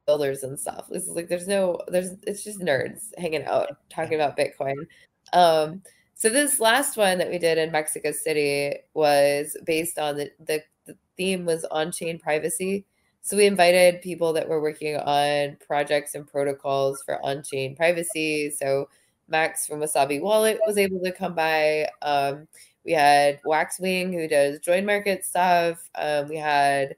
builders 0.06 0.42
and 0.42 0.58
stuff. 0.58 0.86
This 0.90 1.04
is 1.04 1.14
like 1.14 1.28
there's 1.28 1.48
no 1.48 1.78
there's 1.88 2.10
it's 2.26 2.42
just 2.42 2.60
nerds 2.60 3.16
hanging 3.16 3.44
out 3.44 3.78
talking 3.88 4.16
about 4.16 4.36
Bitcoin. 4.36 4.86
Um 5.32 5.82
so 6.14 6.28
this 6.28 6.58
last 6.58 6.96
one 6.96 7.18
that 7.18 7.30
we 7.30 7.38
did 7.38 7.58
in 7.58 7.70
Mexico 7.70 8.10
City 8.10 8.78
was 8.94 9.56
based 9.64 9.98
on 9.98 10.16
the, 10.16 10.30
the, 10.44 10.62
the 10.86 10.96
theme 11.16 11.44
was 11.44 11.64
on-chain 11.66 12.18
privacy. 12.18 12.86
So 13.26 13.36
we 13.36 13.46
invited 13.46 14.02
people 14.02 14.32
that 14.34 14.48
were 14.48 14.60
working 14.62 14.96
on 14.98 15.56
projects 15.66 16.14
and 16.14 16.26
protocols 16.28 17.02
for 17.04 17.20
on-chain 17.26 17.74
privacy. 17.74 18.50
So 18.50 18.88
Max 19.28 19.66
from 19.66 19.80
Wasabi 19.80 20.20
Wallet 20.22 20.60
was 20.64 20.78
able 20.78 21.00
to 21.00 21.10
come 21.10 21.34
by. 21.34 21.88
Um, 22.02 22.46
we 22.84 22.92
had 22.92 23.40
Waxwing 23.44 24.12
who 24.12 24.28
does 24.28 24.60
JoinMarket 24.60 25.24
stuff. 25.24 25.90
Um, 25.96 26.28
we 26.28 26.36
had 26.36 26.94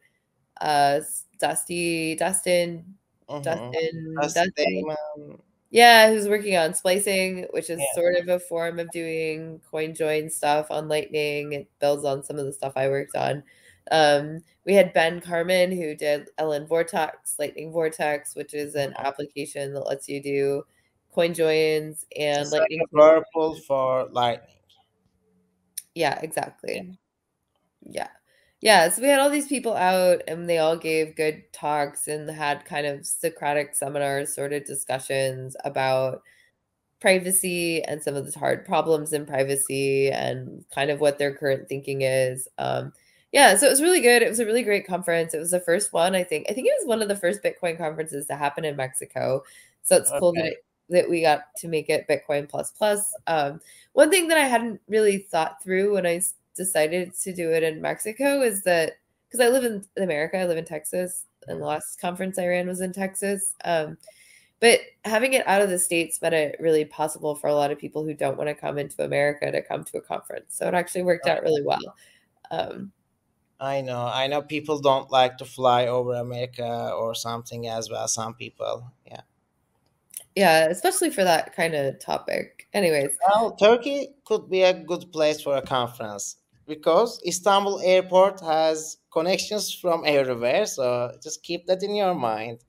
uh, 0.61 1.01
Dusty 1.41 2.15
Dustin 2.17 2.85
Mhm. 3.31 3.43
Dustin 3.45 4.15
Dustin 4.21 4.53
Daemon. 4.57 5.43
yeah, 5.71 6.11
who's 6.11 6.29
working 6.29 6.57
on 6.57 6.75
splicing, 6.75 7.45
which 7.53 7.71
is 7.71 7.79
Yeah. 7.79 7.95
sort 7.95 8.17
of 8.17 8.29
a 8.29 8.39
form 8.41 8.79
of 8.79 8.91
doing 8.91 9.61
coin 9.71 9.95
join 9.95 10.31
stuff 10.31 10.71
on 10.71 10.89
Lightning. 10.89 11.53
It 11.55 11.69
builds 11.81 12.05
on 12.05 12.23
some 12.25 12.39
of 12.39 12.47
the 12.47 12.53
stuff 12.53 12.75
I 12.77 12.89
worked 12.89 13.17
on. 13.17 13.43
Um, 13.91 14.41
we 14.65 14.75
had 14.75 14.93
Ben 14.93 15.21
Carman 15.21 15.73
who 15.73 15.95
did 15.95 16.29
LN 16.39 16.67
Vortex, 16.69 17.37
Lightning 17.39 17.73
Vortex, 17.73 18.35
which 18.37 18.55
is 18.55 18.75
an 18.75 18.95
application 18.99 19.73
that 19.75 19.87
lets 19.87 20.09
you 20.09 20.23
do 20.23 20.63
coin 21.13 21.33
joins 21.35 22.05
and 22.19 22.43
It's 22.43 22.53
like 22.53 22.61
Lightning. 22.63 22.87
purple 22.93 23.57
for 23.67 24.09
lightning. 24.13 24.49
Yeah, 25.95 26.19
exactly. 26.23 26.99
Yeah. 27.83 28.09
Yeah. 28.61 28.89
So 28.89 29.03
we 29.03 29.09
had 29.09 29.21
all 29.21 29.31
these 29.31 29.47
people 29.49 29.75
out 29.75 30.23
and 30.29 30.49
they 30.49 30.59
all 30.59 30.77
gave 30.77 31.17
good 31.17 31.43
talks 31.53 32.09
and 32.09 32.29
had 32.29 32.65
kind 32.65 32.87
of 32.87 33.07
Socratic 33.07 33.75
seminars, 33.75 34.35
sort 34.35 34.53
of 34.53 34.65
discussions 34.65 35.57
about 35.65 36.23
privacy 37.01 37.83
and 37.85 38.03
some 38.03 38.17
of 38.17 38.31
the 38.31 38.39
hard 38.39 38.65
problems 38.67 39.13
in 39.13 39.25
privacy 39.25 40.11
and 40.11 40.65
kind 40.75 40.91
of 40.91 41.01
what 41.01 41.19
their 41.19 41.33
current 41.35 41.69
thinking 41.69 42.03
is. 42.03 42.49
Um, 42.59 42.93
yeah, 43.33 43.57
so 43.57 43.67
it 43.67 43.71
was 43.71 43.83
really 43.83 44.01
good. 44.01 44.23
It 44.23 44.29
was 44.29 44.41
a 44.41 44.47
really 44.47 44.63
great 44.63 44.87
conference. 44.87 45.35
It 45.35 45.39
was 45.39 45.51
the 45.51 45.61
first 45.61 45.93
one, 45.93 46.15
I 46.15 46.25
think. 46.25 46.47
I 46.49 46.55
think 46.55 46.67
it 46.67 46.75
was 46.81 46.89
one 46.89 47.03
of 47.03 47.09
the 47.09 47.17
first 47.17 47.43
Bitcoin 47.43 47.77
conferences 47.77 48.27
to 48.27 48.37
happen 48.37 48.65
in 48.65 48.77
Mexico. 48.77 49.43
So 49.83 49.97
it's 49.97 50.13
cool 50.19 50.33
that 50.33 50.47
it, 50.47 50.65
that 50.91 51.11
we 51.11 51.21
got 51.21 51.55
to 51.59 51.69
make 51.69 51.91
it 51.91 52.09
Bitcoin 52.09 52.49
plus 52.49 52.71
plus. 52.71 53.15
Um, 53.27 53.61
one 53.93 54.11
thing 54.11 54.29
that 54.29 54.39
I 54.39 54.45
hadn't 54.45 54.81
really 54.89 55.19
thought 55.19 55.63
through 55.63 55.95
when 55.95 56.07
I 56.07 56.23
decided 56.57 57.15
to 57.23 57.35
do 57.35 57.53
it 57.53 57.63
in 57.63 57.83
Mexico 57.83 58.41
is 58.41 58.63
that 58.65 58.99
because 59.27 59.41
I 59.45 59.49
live 59.49 59.65
in 59.65 59.85
America, 60.03 60.39
I 60.39 60.47
live 60.47 60.57
in 60.57 60.65
Texas, 60.65 61.27
and 61.49 61.61
the 61.61 61.67
last 61.67 62.01
conference 62.01 62.39
I 62.39 62.47
ran 62.47 62.67
was 62.67 62.81
in 62.81 62.93
Texas. 62.93 63.55
Um, 63.65 63.99
but 64.61 64.81
having 65.05 65.35
it 65.35 65.47
out 65.47 65.63
of 65.63 65.69
the 65.69 65.79
states 65.79 66.21
made 66.21 66.33
it 66.33 66.57
really 66.59 66.85
possible 66.87 67.35
for 67.35 67.49
a 67.49 67.55
lot 67.55 67.71
of 67.71 67.79
people 67.79 68.05
who 68.05 68.15
don't 68.15 68.39
want 68.39 68.49
to 68.49 68.55
come 68.55 68.79
into 68.79 69.05
America 69.05 69.53
to 69.53 69.63
come 69.63 69.85
to 69.85 69.99
a 69.99 70.03
conference. 70.03 70.57
So 70.57 70.67
it 70.67 70.75
actually 70.75 71.03
worked 71.03 71.29
out 71.29 71.43
really 71.43 71.63
well. 71.63 71.95
Um, 72.51 72.91
I 73.61 73.81
know. 73.81 74.07
I 74.07 74.29
know 74.29 74.43
people 74.43 74.79
don't 74.79 75.11
like 75.11 75.39
to 75.39 75.45
fly 75.45 75.87
over 75.87 76.15
America 76.15 76.93
or 76.97 77.15
something 77.15 77.67
as 77.67 77.91
well. 77.91 78.07
Some 78.07 78.35
people, 78.35 78.93
yeah. 79.05 79.23
yeah, 80.37 80.67
especially 80.67 81.11
for 81.11 81.25
that 81.25 81.57
kind 81.57 81.75
of 81.75 81.99
topic. 81.99 82.69
Anyways, 82.73 83.11
Well, 83.29 83.57
Turkey 83.57 84.15
could 84.25 84.49
be 84.49 84.63
a 84.63 84.73
good 84.73 85.11
place 85.13 85.41
for 85.41 85.57
a 85.57 85.63
conference 85.63 86.37
because 86.69 87.21
Istanbul 87.27 87.81
airport 87.81 88.41
has 88.41 88.99
connections 89.13 89.75
from 89.75 90.05
everywhere. 90.07 90.67
So 90.67 91.17
just 91.23 91.43
keep 91.43 91.67
that 91.67 91.83
in 91.83 91.97
your 91.97 92.15
mind. 92.15 92.61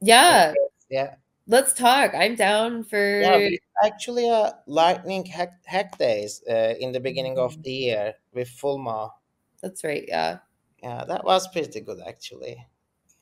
yeah, 0.00 0.52
Yeah. 0.90 1.14
let's 1.46 1.72
talk. 1.72 2.12
I'm 2.14 2.34
down 2.34 2.84
for. 2.84 3.20
Yeah, 3.20 3.48
actually 3.82 4.28
a 4.28 4.58
lightning 4.66 5.24
hack, 5.24 5.52
hack 5.64 5.96
days 5.98 6.42
uh, 6.50 6.74
in 6.78 6.92
the 6.92 7.00
beginning 7.00 7.38
of 7.38 7.62
the 7.62 7.72
year 7.72 8.14
with 8.34 8.48
full 8.48 8.78
Fulmo. 8.78 9.10
That's 9.64 9.82
right. 9.82 10.04
Yeah. 10.06 10.38
Yeah, 10.82 11.04
that 11.08 11.24
was 11.24 11.48
pretty 11.48 11.80
good 11.80 12.00
actually. 12.06 12.62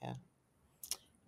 Yeah. 0.02 0.14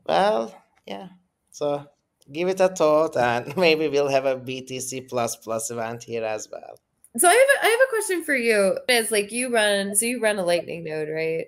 Well, 0.05 0.61
yeah. 0.85 1.09
So 1.53 1.87
give 2.33 2.49
it 2.49 2.59
a 2.59 2.69
thought, 2.69 3.17
and 3.17 3.57
maybe 3.57 3.87
we'll 3.89 4.09
have 4.09 4.27
a 4.27 4.35
BTC 4.35 5.09
plus 5.09 5.37
plus 5.37 5.71
event 5.71 6.03
here 6.03 6.25
as 6.25 6.49
well. 6.51 6.81
So 7.17 7.29
I 7.29 7.33
have 7.33 7.41
a, 7.41 7.67
I 7.67 7.71
have 7.71 7.81
a 7.81 7.91
question 7.91 8.25
for 8.25 8.35
you. 8.35 8.77
It's 8.89 9.13
like 9.13 9.31
you 9.31 9.55
run, 9.55 9.95
so 9.95 10.07
you 10.07 10.21
run 10.21 10.41
a 10.41 10.45
Lightning 10.45 10.83
node, 10.83 11.09
right? 11.09 11.47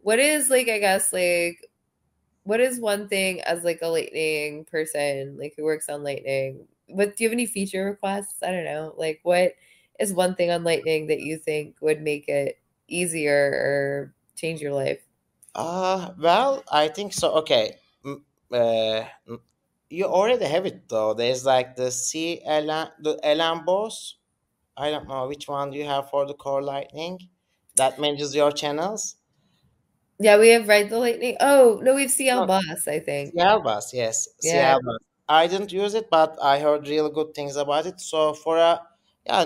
What 0.00 0.18
is 0.18 0.48
like, 0.48 0.70
I 0.70 0.78
guess, 0.78 1.12
like, 1.12 1.68
what 2.44 2.60
is 2.60 2.80
one 2.80 3.08
thing 3.08 3.42
as 3.42 3.62
like 3.62 3.80
a 3.82 3.88
Lightning 3.88 4.64
person, 4.64 5.36
like 5.38 5.52
who 5.58 5.64
works 5.64 5.90
on 5.90 6.02
Lightning? 6.02 6.66
What 6.86 7.14
do 7.14 7.24
you 7.24 7.28
have 7.28 7.34
any 7.34 7.44
feature 7.44 7.84
requests? 7.84 8.42
I 8.42 8.50
don't 8.50 8.64
know. 8.64 8.94
Like, 8.96 9.20
what 9.22 9.52
is 10.00 10.14
one 10.14 10.34
thing 10.34 10.50
on 10.50 10.64
Lightning 10.64 11.08
that 11.08 11.20
you 11.20 11.36
think 11.36 11.76
would 11.82 12.00
make 12.00 12.26
it 12.28 12.58
easier 12.88 13.52
or 13.54 14.14
change 14.36 14.60
your 14.60 14.72
life? 14.72 15.06
Uh, 15.54 16.12
well, 16.18 16.62
I 16.70 16.88
think 16.88 17.12
so. 17.12 17.34
Okay. 17.40 17.78
Uh, 18.50 19.04
you 19.90 20.04
already 20.06 20.44
have 20.46 20.66
it 20.66 20.88
though. 20.88 21.14
There's 21.14 21.44
like 21.44 21.76
the 21.76 21.90
CLN, 21.90 22.92
the 23.00 23.18
Elan 23.24 23.64
boss. 23.64 24.18
I 24.76 24.90
don't 24.90 25.08
know 25.08 25.28
which 25.28 25.48
one 25.48 25.72
you 25.72 25.84
have 25.86 26.10
for 26.10 26.26
the 26.26 26.34
core 26.34 26.62
lightning 26.62 27.18
that 27.76 28.00
manages 28.00 28.34
your 28.34 28.52
channels. 28.52 29.16
Yeah, 30.18 30.38
we 30.38 30.48
have 30.50 30.68
Ride 30.68 30.90
the 30.90 30.98
Lightning. 30.98 31.36
Oh, 31.40 31.80
no, 31.82 31.94
we 31.94 32.02
have 32.02 32.10
CL 32.10 32.42
No, 32.42 32.46
Boss, 32.46 32.86
I 32.88 33.00
think. 33.00 33.36
CLBOSS, 33.36 33.92
yes, 33.94 34.28
Yeah. 34.42 34.76
CLBOSS. 34.80 35.04
I 35.28 35.46
didn't 35.46 35.72
use 35.72 35.94
it, 35.94 36.10
but 36.10 36.38
I 36.42 36.58
heard 36.60 36.88
real 36.88 37.10
good 37.10 37.34
things 37.34 37.56
about 37.56 37.86
it. 37.86 38.00
So 38.00 38.34
for 38.34 38.58
a 38.58 38.80
yeah 39.26 39.44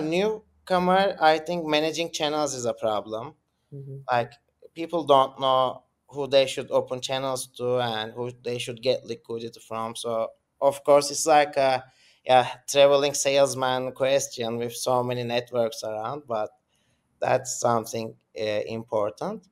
newcomer, 0.69 1.15
I 1.19 1.39
think 1.39 1.65
managing 1.65 2.11
channels 2.11 2.53
is 2.53 2.65
a 2.65 2.73
problem. 2.73 3.35
Mhm. 3.73 4.03
Like 4.11 4.33
people 4.73 5.03
don't 5.03 5.39
know 5.39 5.83
who 6.09 6.27
they 6.27 6.47
should 6.47 6.71
open 6.71 7.01
channels 7.01 7.47
to 7.57 7.79
and 7.79 8.13
who 8.13 8.31
they 8.43 8.57
should 8.59 8.81
get 8.81 9.05
liquidity 9.05 9.59
from. 9.59 9.95
So 9.95 10.29
of 10.61 10.83
course, 10.83 11.11
it's 11.11 11.25
like 11.27 11.57
a 11.57 11.83
yeah 12.25 12.47
traveling 12.69 13.13
salesman 13.13 13.91
question 13.93 14.57
with 14.57 14.75
so 14.75 15.03
many 15.03 15.23
networks 15.23 15.83
around, 15.83 16.23
but 16.27 16.49
that's 17.19 17.59
something 17.59 18.15
uh, 18.39 18.61
important. 18.79 19.47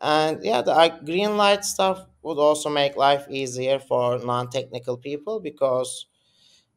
And 0.00 0.44
yeah, 0.44 0.62
the 0.62 0.72
uh, 0.72 0.98
Greenlight 1.00 1.64
stuff 1.64 2.06
would 2.22 2.38
also 2.38 2.68
make 2.68 2.96
life 2.96 3.26
easier 3.30 3.78
for 3.78 4.18
non-technical 4.18 4.98
people 4.98 5.40
because 5.40 6.06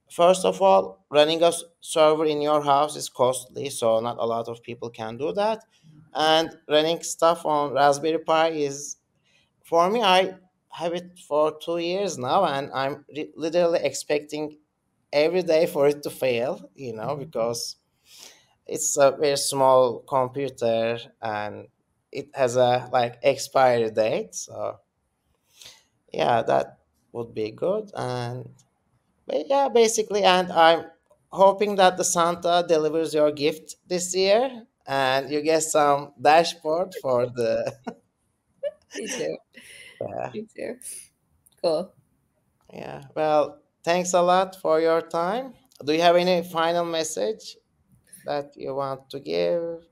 first 0.09 0.45
of 0.45 0.61
all, 0.61 1.05
running 1.09 1.43
a 1.43 1.51
server 1.81 2.25
in 2.25 2.41
your 2.41 2.61
house 2.61 2.95
is 2.95 3.09
costly, 3.09 3.69
so 3.69 3.99
not 3.99 4.17
a 4.19 4.25
lot 4.25 4.47
of 4.47 4.63
people 4.63 4.89
can 4.89 5.17
do 5.17 5.31
that. 5.33 5.63
And 6.13 6.49
running 6.69 7.01
stuff 7.03 7.45
on 7.45 7.73
Raspberry 7.73 8.19
Pi 8.19 8.49
is 8.49 8.97
for 9.63 9.89
me. 9.89 10.01
I 10.01 10.35
have 10.69 10.93
it 10.93 11.19
for 11.27 11.57
two 11.59 11.77
years 11.77 12.17
now, 12.17 12.45
and 12.45 12.71
I'm 12.73 13.05
re- 13.15 13.31
literally 13.35 13.79
expecting 13.83 14.57
every 15.11 15.41
day 15.41 15.65
for 15.65 15.87
it 15.87 16.03
to 16.03 16.09
fail. 16.09 16.69
You 16.75 16.93
know, 16.93 17.09
mm-hmm. 17.09 17.23
because 17.23 17.77
it's 18.65 18.97
a 18.97 19.11
very 19.11 19.37
small 19.37 19.99
computer 19.99 20.97
and 21.21 21.67
it 22.11 22.29
has 22.33 22.55
a 22.55 22.89
like 22.91 23.19
expiry 23.23 23.91
date. 23.91 24.33
So 24.33 24.79
yeah, 26.11 26.41
that 26.43 26.79
would 27.11 27.33
be 27.33 27.51
good. 27.51 27.91
And 27.95 28.49
but 29.27 29.47
yeah, 29.47 29.69
basically, 29.69 30.23
and 30.23 30.51
I'm 30.51 30.85
hoping 31.31 31.75
that 31.77 31.97
the 31.97 32.03
Santa 32.03 32.65
delivers 32.67 33.13
your 33.13 33.31
gift 33.31 33.75
this 33.87 34.15
year 34.15 34.65
and 34.87 35.29
you 35.29 35.41
get 35.41 35.63
some 35.63 36.13
dashboard 36.21 36.93
for 37.01 37.25
the 37.27 37.73
Me 38.97 39.07
too. 39.07 39.37
yeah. 40.01 40.31
Me 40.33 40.47
too. 40.55 40.77
Cool. 41.61 41.93
yeah. 42.73 43.03
Well, 43.15 43.61
thanks 43.83 44.13
a 44.13 44.21
lot 44.21 44.55
for 44.61 44.79
your 44.81 45.01
time. 45.01 45.53
Do 45.85 45.93
you 45.93 46.01
have 46.01 46.15
any 46.15 46.43
final 46.43 46.85
message 46.85 47.57
that 48.25 48.53
you 48.57 48.75
want 48.75 49.09
to 49.11 49.19
give? 49.19 49.85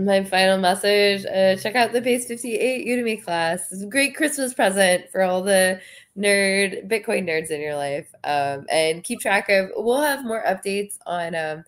My 0.00 0.24
final 0.24 0.56
message 0.56 1.26
uh, 1.26 1.60
check 1.60 1.74
out 1.74 1.92
the 1.92 2.00
Base 2.00 2.26
58 2.26 2.86
Udemy 2.86 3.22
class. 3.22 3.70
It's 3.70 3.82
a 3.82 3.86
great 3.86 4.16
Christmas 4.16 4.54
present 4.54 5.10
for 5.10 5.22
all 5.22 5.42
the 5.42 5.80
nerd, 6.16 6.88
Bitcoin 6.88 7.28
nerds 7.28 7.50
in 7.50 7.60
your 7.60 7.76
life. 7.76 8.08
Um, 8.24 8.66
and 8.70 9.04
keep 9.04 9.20
track 9.20 9.50
of, 9.50 9.70
we'll 9.76 10.00
have 10.00 10.24
more 10.24 10.42
updates 10.46 10.98
on, 11.06 11.34
um, 11.34 11.64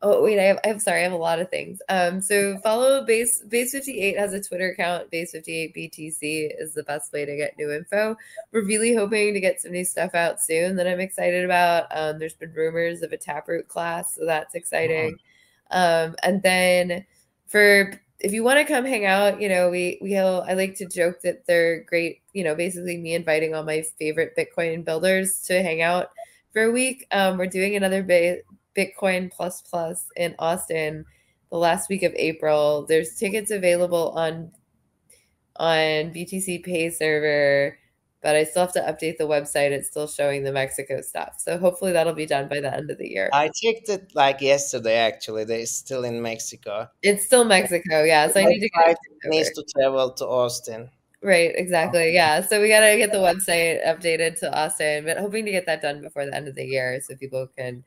oh 0.00 0.22
wait, 0.22 0.38
I 0.38 0.44
have, 0.44 0.60
I'm 0.64 0.78
sorry, 0.78 1.00
I 1.00 1.02
have 1.02 1.12
a 1.12 1.16
lot 1.16 1.40
of 1.40 1.50
things. 1.50 1.82
Um, 1.90 2.22
so 2.22 2.56
follow 2.58 3.04
base, 3.04 3.42
base 3.42 3.72
58 3.72 4.18
has 4.18 4.32
a 4.32 4.42
Twitter 4.42 4.70
account, 4.70 5.10
base 5.10 5.32
58 5.32 5.74
BTC 5.74 6.52
is 6.58 6.72
the 6.72 6.84
best 6.84 7.12
way 7.12 7.26
to 7.26 7.36
get 7.36 7.58
new 7.58 7.70
info. 7.70 8.16
We're 8.52 8.64
really 8.64 8.94
hoping 8.94 9.34
to 9.34 9.40
get 9.40 9.60
some 9.60 9.72
new 9.72 9.84
stuff 9.84 10.14
out 10.14 10.42
soon 10.42 10.76
that 10.76 10.86
I'm 10.86 11.00
excited 11.00 11.44
about. 11.44 11.86
Um, 11.90 12.18
there's 12.18 12.34
been 12.34 12.52
rumors 12.54 13.02
of 13.02 13.12
a 13.12 13.18
Taproot 13.18 13.68
class, 13.68 14.14
so 14.14 14.24
that's 14.24 14.54
exciting. 14.54 15.18
Um, 15.70 16.14
and 16.22 16.42
then 16.42 17.04
for 17.46 17.92
if 18.20 18.32
you 18.32 18.42
want 18.42 18.58
to 18.58 18.64
come 18.64 18.84
hang 18.84 19.04
out, 19.04 19.40
you 19.40 19.48
know, 19.48 19.68
we 19.68 19.98
we 20.00 20.12
have, 20.12 20.44
I 20.48 20.54
like 20.54 20.76
to 20.76 20.86
joke 20.86 21.20
that 21.22 21.46
they're 21.46 21.84
great, 21.84 22.22
you 22.32 22.42
know, 22.42 22.54
basically 22.54 22.96
me 22.96 23.14
inviting 23.14 23.54
all 23.54 23.64
my 23.64 23.84
favorite 23.98 24.34
Bitcoin 24.36 24.84
builders 24.84 25.40
to 25.42 25.62
hang 25.62 25.82
out 25.82 26.10
for 26.52 26.62
a 26.62 26.70
week. 26.70 27.06
Um, 27.10 27.36
we're 27.36 27.46
doing 27.46 27.76
another 27.76 28.02
ba- 28.02 28.38
Bitcoin 28.76 29.30
plus 29.30 29.62
plus 29.62 30.06
in 30.16 30.34
Austin 30.38 31.04
the 31.50 31.58
last 31.58 31.88
week 31.88 32.02
of 32.02 32.14
April. 32.16 32.86
There's 32.86 33.14
tickets 33.14 33.50
available 33.50 34.10
on 34.12 34.50
on 35.56 36.12
BTCPay 36.12 36.94
Server, 36.94 37.78
but 38.24 38.34
I 38.34 38.44
still 38.44 38.62
have 38.62 38.72
to 38.72 38.80
update 38.80 39.18
the 39.18 39.28
website. 39.28 39.70
It's 39.72 39.88
still 39.88 40.06
showing 40.06 40.44
the 40.44 40.50
Mexico 40.50 41.02
stuff. 41.02 41.34
So 41.36 41.58
hopefully 41.58 41.92
that'll 41.92 42.14
be 42.14 42.24
done 42.24 42.48
by 42.48 42.58
the 42.58 42.74
end 42.74 42.90
of 42.90 42.96
the 42.96 43.06
year. 43.06 43.28
I 43.34 43.48
checked 43.48 43.90
it 43.90 44.12
like 44.14 44.40
yesterday. 44.40 44.96
Actually, 44.96 45.44
they're 45.44 45.66
still 45.66 46.04
in 46.04 46.22
Mexico. 46.22 46.88
It's 47.02 47.26
still 47.26 47.44
Mexico, 47.44 48.02
yeah. 48.02 48.28
So 48.28 48.40
I 48.40 48.44
need 48.46 48.60
to 48.60 48.68
get 48.70 48.96
needs 49.26 49.50
to 49.50 49.62
travel 49.76 50.10
to 50.12 50.26
Austin. 50.26 50.88
Right, 51.22 51.52
exactly. 51.54 52.14
Yeah. 52.14 52.40
So 52.40 52.62
we 52.62 52.68
got 52.68 52.80
to 52.80 52.96
get 52.96 53.12
the 53.12 53.18
website 53.18 53.86
updated 53.86 54.40
to 54.40 54.58
Austin, 54.58 55.04
but 55.04 55.18
hoping 55.18 55.44
to 55.44 55.50
get 55.50 55.66
that 55.66 55.82
done 55.82 56.00
before 56.00 56.24
the 56.24 56.34
end 56.34 56.48
of 56.48 56.54
the 56.54 56.64
year 56.64 57.00
so 57.02 57.14
people 57.16 57.46
can 57.58 57.84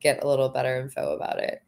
get 0.00 0.22
a 0.22 0.28
little 0.28 0.50
better 0.50 0.78
info 0.78 1.16
about 1.16 1.38
it. 1.38 1.62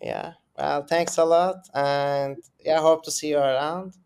Yeah. 0.00 0.32
Well, 0.56 0.86
thanks 0.86 1.18
a 1.18 1.24
lot. 1.26 1.68
And 1.74 2.38
yeah, 2.64 2.80
hope 2.80 3.04
to 3.04 3.10
see 3.10 3.28
you 3.28 3.38
around. 3.38 3.96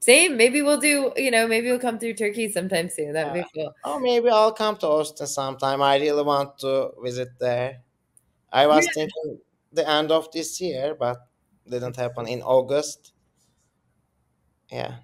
Same. 0.00 0.36
Maybe 0.36 0.62
we'll 0.62 0.80
do, 0.80 1.12
you 1.16 1.30
know, 1.30 1.48
maybe 1.48 1.68
we'll 1.68 1.80
come 1.80 1.98
through 1.98 2.14
Turkey 2.14 2.50
sometime 2.50 2.88
soon. 2.88 3.12
That'd 3.12 3.34
be 3.34 3.44
cool. 3.54 3.72
Oh, 3.84 3.98
maybe 3.98 4.28
I'll 4.28 4.52
come 4.52 4.76
to 4.78 4.86
Austin 4.86 5.26
sometime. 5.26 5.82
I 5.82 5.96
really 5.96 6.22
want 6.22 6.58
to 6.60 6.90
visit 7.02 7.28
there. 7.40 7.80
I 8.52 8.66
was 8.66 8.84
yeah. 8.86 8.92
thinking 8.94 9.38
the 9.72 9.88
end 9.88 10.12
of 10.12 10.30
this 10.32 10.60
year, 10.60 10.94
but 10.98 11.18
didn't 11.68 11.96
happen 11.96 12.28
in 12.28 12.42
August. 12.42 13.12
Yeah. 14.70 14.96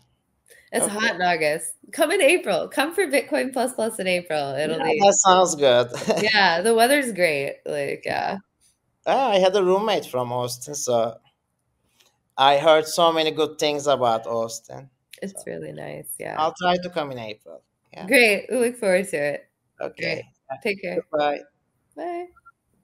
It's 0.73 0.87
okay. 0.87 0.95
hot 0.95 1.17
in 1.17 1.23
August. 1.23 1.75
Come 1.93 2.13
in 2.13 2.23
April. 2.23 2.69
Come 2.69 2.95
for 2.95 3.07
Bitcoin 3.07 3.53
plus 3.53 3.75
plus 3.75 3.99
in 3.99 4.07
April. 4.07 4.55
It'll 4.55 4.79
yeah, 4.79 4.85
be 4.85 4.99
that 5.01 5.15
sounds 5.15 5.55
good. 5.55 5.89
yeah, 6.23 6.63
the 6.63 6.75
weather's 6.75 7.13
great. 7.13 7.59
Like, 7.67 8.03
yeah. 8.07 8.39
Ah, 9.07 9.31
I 9.31 9.39
had 9.39 9.55
a 9.55 9.63
roommate 9.63 10.07
from 10.07 10.33
Austin, 10.33 10.75
so 10.75 11.15
I 12.37 12.59
heard 12.59 12.87
so 12.87 13.13
many 13.13 13.31
good 13.31 13.59
things 13.59 13.87
about 13.87 14.27
Austin. 14.27 14.91
It's 15.23 15.45
so. 15.45 15.51
really 15.51 15.73
nice. 15.73 16.09
Yeah. 16.19 16.37
I'll 16.39 16.55
try 16.61 16.77
to 16.83 16.91
come 16.91 17.13
in 17.13 17.19
April. 17.19 17.63
Yeah. 17.93 18.07
Great. 18.07 18.47
We 18.51 18.57
look 18.57 18.77
forward 18.77 19.09
to 19.09 19.17
it. 19.17 19.49
Okay. 19.81 20.03
Great. 20.03 20.63
Take 20.63 20.83
care. 20.83 21.03
Bye. 21.13 21.41
Bye. 21.97 22.29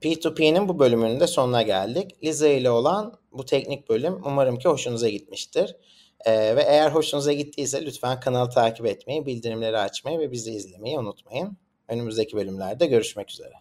P2P'nin 0.02 0.68
bu 0.68 0.78
bölümünün 0.78 1.20
de 1.20 1.26
sonuna 1.26 1.62
geldik. 1.62 2.24
Lize 2.24 2.54
ile 2.54 2.70
olan 2.70 3.18
bu 3.32 3.44
teknik 3.44 3.88
bölüm 3.88 4.20
umarım 4.24 4.58
ki 4.58 4.68
hoşunuza 4.68 5.08
gitmiştir. 5.08 5.76
Ee, 6.26 6.56
ve 6.56 6.62
eğer 6.62 6.90
hoşunuza 6.90 7.32
gittiyse 7.32 7.84
lütfen 7.84 8.20
kanalı 8.20 8.50
takip 8.50 8.86
etmeyi, 8.86 9.26
bildirimleri 9.26 9.78
açmayı 9.78 10.18
ve 10.18 10.32
bizi 10.32 10.52
izlemeyi 10.52 10.98
unutmayın. 10.98 11.58
Önümüzdeki 11.88 12.36
bölümlerde 12.36 12.86
görüşmek 12.86 13.30
üzere. 13.30 13.52